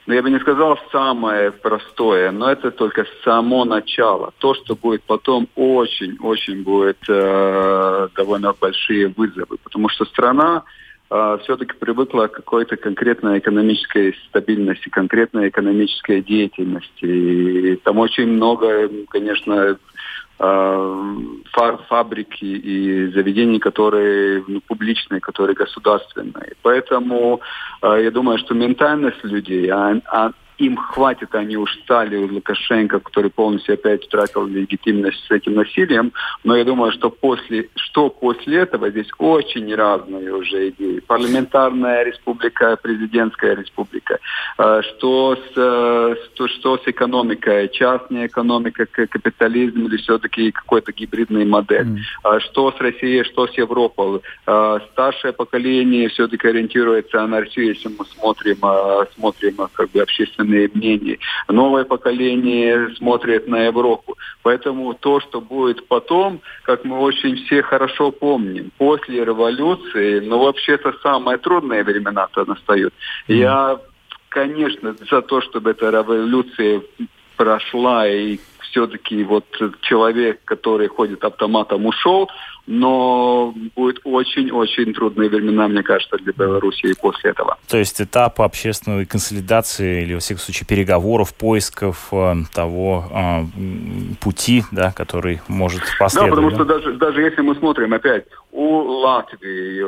[0.07, 4.33] ну, я бы не сказал самое простое, но это только само начало.
[4.39, 10.65] То, что будет потом, очень-очень будет э, довольно большие вызовы, потому что страна
[11.11, 17.05] э, все-таки привыкла к какой-то конкретной экономической стабильности, конкретной экономической деятельности.
[17.05, 19.79] И там очень много, конечно,
[21.89, 26.55] фабрики и заведений, которые ну, публичные, которые государственные.
[26.63, 27.41] Поэтому
[27.83, 30.31] я думаю, что ментальность людей, а, а
[30.61, 36.13] им хватит, они устали у Лукашенко, который полностью опять утратил легитимность с этим насилием.
[36.45, 41.01] Но я думаю, что после, что после этого здесь очень разные уже идеи.
[41.01, 44.19] Парламентарная республика, президентская республика.
[44.59, 47.71] Э, что с, что, что с экономикой?
[47.71, 51.99] Частная экономика, капитализм или все-таки какой-то гибридный модель?
[52.25, 52.41] Mm.
[52.41, 54.21] Что с Россией, что с Европой?
[54.47, 58.59] Э, старшее поколение все-таки ориентируется на Россию, если мы смотрим,
[59.15, 61.19] смотрим как бы общественные общественное мнение.
[61.49, 64.17] Новое поколение смотрит на Европу.
[64.43, 70.93] Поэтому то, что будет потом, как мы очень все хорошо помним, после революции, ну вообще-то
[71.03, 72.95] самые трудные времена-то настают.
[73.29, 73.79] Я,
[74.29, 76.83] конечно, за то, чтобы эта революция
[77.41, 78.39] прошла и
[78.71, 79.47] все-таки вот
[79.81, 82.29] человек, который ходит автоматом, ушел,
[82.67, 87.57] но будет очень-очень трудные времена, мне кажется, для Беларуси после этого.
[87.67, 93.45] То есть этап общественной консолидации или, во всяком случае, переговоров, поисков э, того э,
[94.21, 96.31] пути, да, который может последовать.
[96.31, 96.57] Да, потому да?
[96.57, 98.27] что даже, даже если мы смотрим опять
[98.61, 99.83] у Латвии,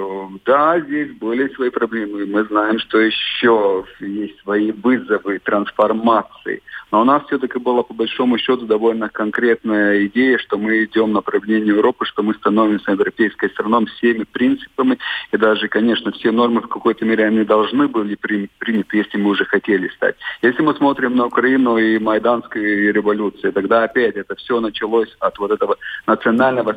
[0.46, 2.24] да, здесь были свои проблемы.
[2.24, 6.62] Мы знаем, что еще есть свои вызовы, трансформации.
[6.90, 11.12] Но у нас все-таки была, по большому счету, довольно конкретная идея, что мы идем в
[11.12, 14.98] направлении Европы, что мы становимся европейской страной всеми принципами.
[15.32, 19.44] И даже, конечно, все нормы в какой-то мере они должны были приняты, если мы уже
[19.44, 20.16] хотели стать.
[20.40, 25.50] Если мы смотрим на Украину и Майданскую революцию, тогда опять это все началось от вот
[25.50, 26.72] этого национального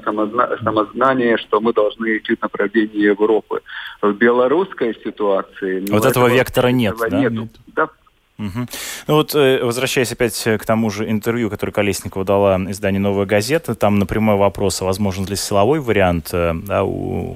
[0.62, 3.62] самознания, что мы должны идти в направлении Европы.
[4.02, 5.84] В белорусской ситуации...
[5.88, 7.20] Ну, вот этого, этого вектора нет, да?
[7.20, 7.50] Нету.
[7.68, 7.90] Да,
[8.38, 8.68] Угу.
[9.08, 13.76] Ну вот, э, возвращаясь опять к тому же интервью, которое Колесникова дала изданию «Новая газета»,
[13.76, 16.84] там на прямой вопрос, а возможен ли силовой вариант э, да,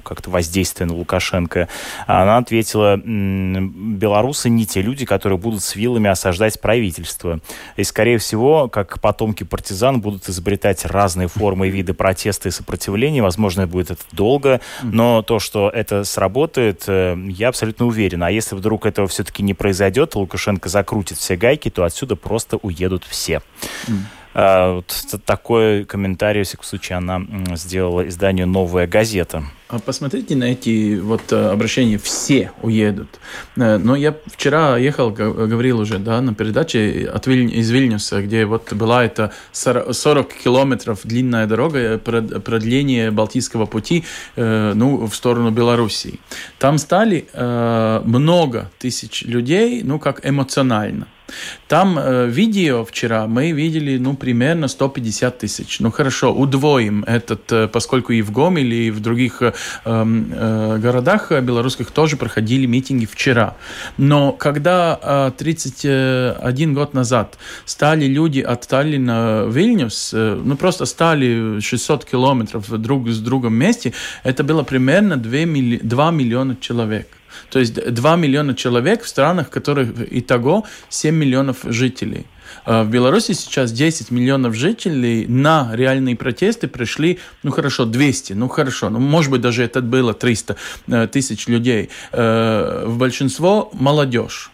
[0.04, 1.68] как-то воздействия на Лукашенко,
[2.06, 7.40] она ответила, белорусы не те люди, которые будут с вилами осаждать правительство.
[7.76, 13.22] И, скорее всего, как потомки партизан будут изобретать разные формы и виды протеста и сопротивления.
[13.22, 18.22] Возможно, будет это долго, но то, что это сработает, э, я абсолютно уверен.
[18.22, 22.56] А если вдруг этого все-таки не произойдет, Лукашенко закроет закрутит все гайки, то отсюда просто
[22.56, 23.42] уедут все.
[23.86, 24.02] Mm.
[24.32, 27.22] А, вот такой комментарий, в всяком случае, она
[27.56, 29.44] сделала изданию «Новая газета».
[29.68, 33.20] А посмотрите на эти вот э, обращения «все уедут».
[33.56, 37.56] Э, но я вчера ехал, говорил уже, да, на передаче от Виль...
[37.56, 44.04] из Вильнюса, где вот была эта 40 километров длинная дорога, э, продление Балтийского пути,
[44.36, 46.18] ну, в сторону Белоруссии.
[46.58, 47.26] Там стали
[48.04, 51.06] много тысяч людей, ну, как эмоционально.
[51.68, 55.80] Там э, видео вчера мы видели, ну, примерно 150 тысяч.
[55.80, 59.52] Ну, хорошо, удвоим этот, э, поскольку и в Гомеле, и в других э,
[59.84, 63.56] эм, э, городах белорусских тоже проходили митинги вчера.
[63.96, 70.86] Но когда э, 31 год назад стали люди от Таллина в Вильнюс, э, ну, просто
[70.86, 73.92] стали 600 километров друг с другом вместе,
[74.24, 75.80] это было примерно 2, милли...
[75.82, 77.19] 2 миллиона человек.
[77.50, 82.26] То есть 2 миллиона человек в странах, в которых итого 7 миллионов жителей.
[82.64, 88.48] А в Беларуси сейчас 10 миллионов жителей на реальные протесты пришли, ну хорошо, 200, ну
[88.48, 90.56] хорошо, ну может быть даже это было 300
[90.88, 91.90] э, тысяч людей.
[92.12, 94.50] Э, в большинство молодежь.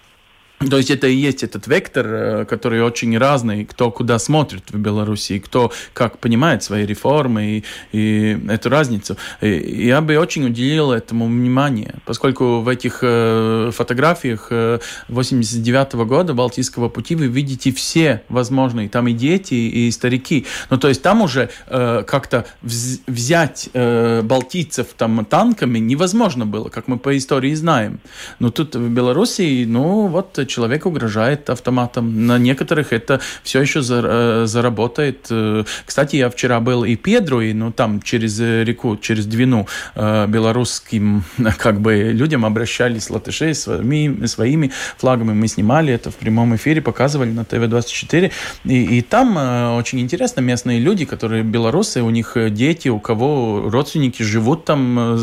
[0.58, 4.78] То есть это и есть этот вектор, э, который очень разный, кто куда смотрит в
[4.78, 9.18] Беларуси, кто как понимает свои реформы и, и эту разницу.
[9.42, 14.78] И я бы очень уделил этому внимание, поскольку в этих э, фотографиях э,
[15.08, 20.46] 89 -го года Балтийского пути вы видите все возможные, там и дети, и старики.
[20.70, 26.88] Ну то есть там уже э, как-то взять э, балтийцев там танками невозможно было, как
[26.88, 28.00] мы по истории знаем.
[28.38, 32.26] Но тут в Беларуси, ну вот человек угрожает автоматом.
[32.26, 35.26] На некоторых это все еще э, заработает.
[35.30, 40.26] Э, кстати, я вчера был и Педру, и ну, там через реку, через Двину э,
[40.28, 41.24] белорусским
[41.58, 45.32] как бы людям обращались латышей своими, своими флагами.
[45.32, 48.32] Мы снимали это в прямом эфире, показывали на ТВ-24.
[48.64, 54.22] И, и там очень интересно, местные люди, которые белорусы, у них дети, у кого родственники
[54.22, 55.18] живут там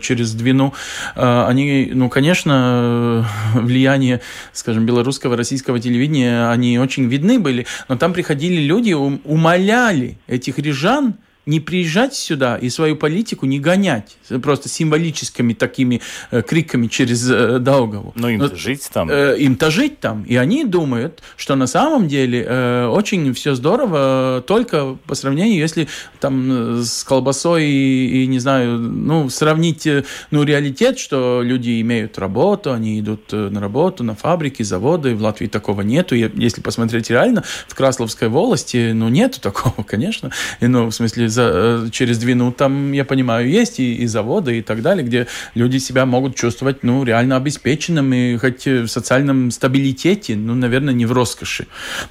[0.00, 0.74] через Двину,
[1.14, 4.20] они, ну, конечно, влияние,
[4.52, 11.14] скажем, белорусского, российского телевидения, они очень видны были, но там приходили люди, умоляли этих рижан
[11.46, 17.58] не приезжать сюда и свою политику не гонять просто символическими такими э, криками через э,
[17.60, 18.12] Даугаву.
[18.16, 19.08] Но им-то жить там.
[19.10, 20.24] Э, им-то жить там.
[20.24, 25.88] И они думают, что на самом деле э, очень все здорово, только по сравнению, если
[26.20, 32.18] там с колбасой и, и не знаю, ну, сравнить, э, ну, реалитет, что люди имеют
[32.18, 35.14] работу, они идут э, на работу, на фабрики, заводы.
[35.14, 36.14] В Латвии такого нету.
[36.14, 40.30] Если посмотреть реально, в Красловской волости, ну, нету такого, конечно.
[40.60, 44.58] И, ну, в смысле, за, э, через Двину там, я понимаю, есть и, и заводы
[44.58, 50.34] и так далее, где люди себя могут чувствовать, ну, реально обеспеченными, хоть в социальном стабилитете,
[50.36, 51.66] ну, наверное, не в роскоши.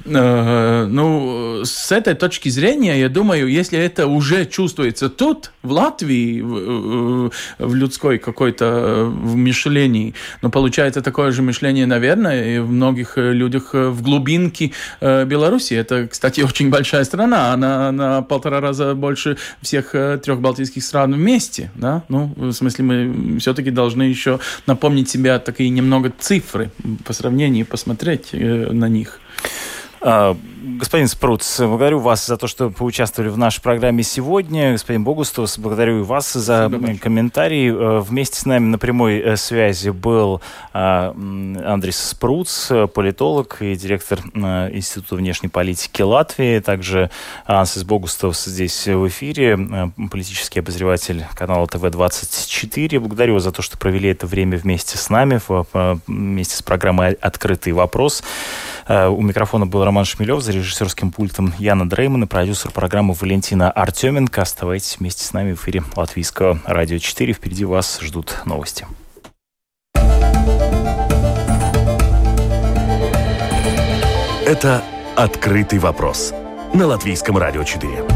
[0.06, 6.42] Э, ну, с этой точки зрения, я думаю, если это уже чувствуется тут, в Латвии,
[6.42, 10.14] в, в людской какой-то в мишлении,
[10.44, 14.72] но получается такое же мышление, наверное, и в многих людях в глубинке
[15.02, 15.74] Беларуси.
[15.74, 19.15] Это, кстати, очень большая страна, она на полтора раза больше
[19.62, 25.38] всех трех балтийских стран вместе, да, ну, в смысле, мы все-таки должны еще напомнить себе
[25.40, 26.72] такие немного цифры
[27.06, 29.20] по сравнению, посмотреть э, на них.
[30.08, 30.38] А,
[30.78, 34.74] господин Спруц, благодарю вас за то, что поучаствовали в нашей программе сегодня.
[34.74, 37.70] Господин Богустов, благодарю вас за комментарий.
[37.70, 40.42] Э, вместе с нами на прямой э, связи был
[40.74, 46.60] а, Андрис Спруц, политолог и директор э, Института внешней политики Латвии.
[46.60, 47.10] Также
[47.48, 53.00] Ансис Богустов здесь в эфире, политический обозреватель канала ТВ-24.
[53.00, 55.42] Благодарю вас за то, что провели это время вместе с нами,
[56.08, 58.24] вместе с программой «Открытый вопрос».
[58.88, 64.42] У микрофона был Роман Шмелев, за режиссерским пультом Яна Дрейман и продюсер программы Валентина Артеменко.
[64.42, 67.32] Оставайтесь вместе с нами в эфире Латвийского радио 4.
[67.32, 68.86] Впереди вас ждут новости.
[74.46, 74.84] Это
[75.16, 76.34] «Открытый вопрос»
[76.74, 78.15] на Латвийском радио 4.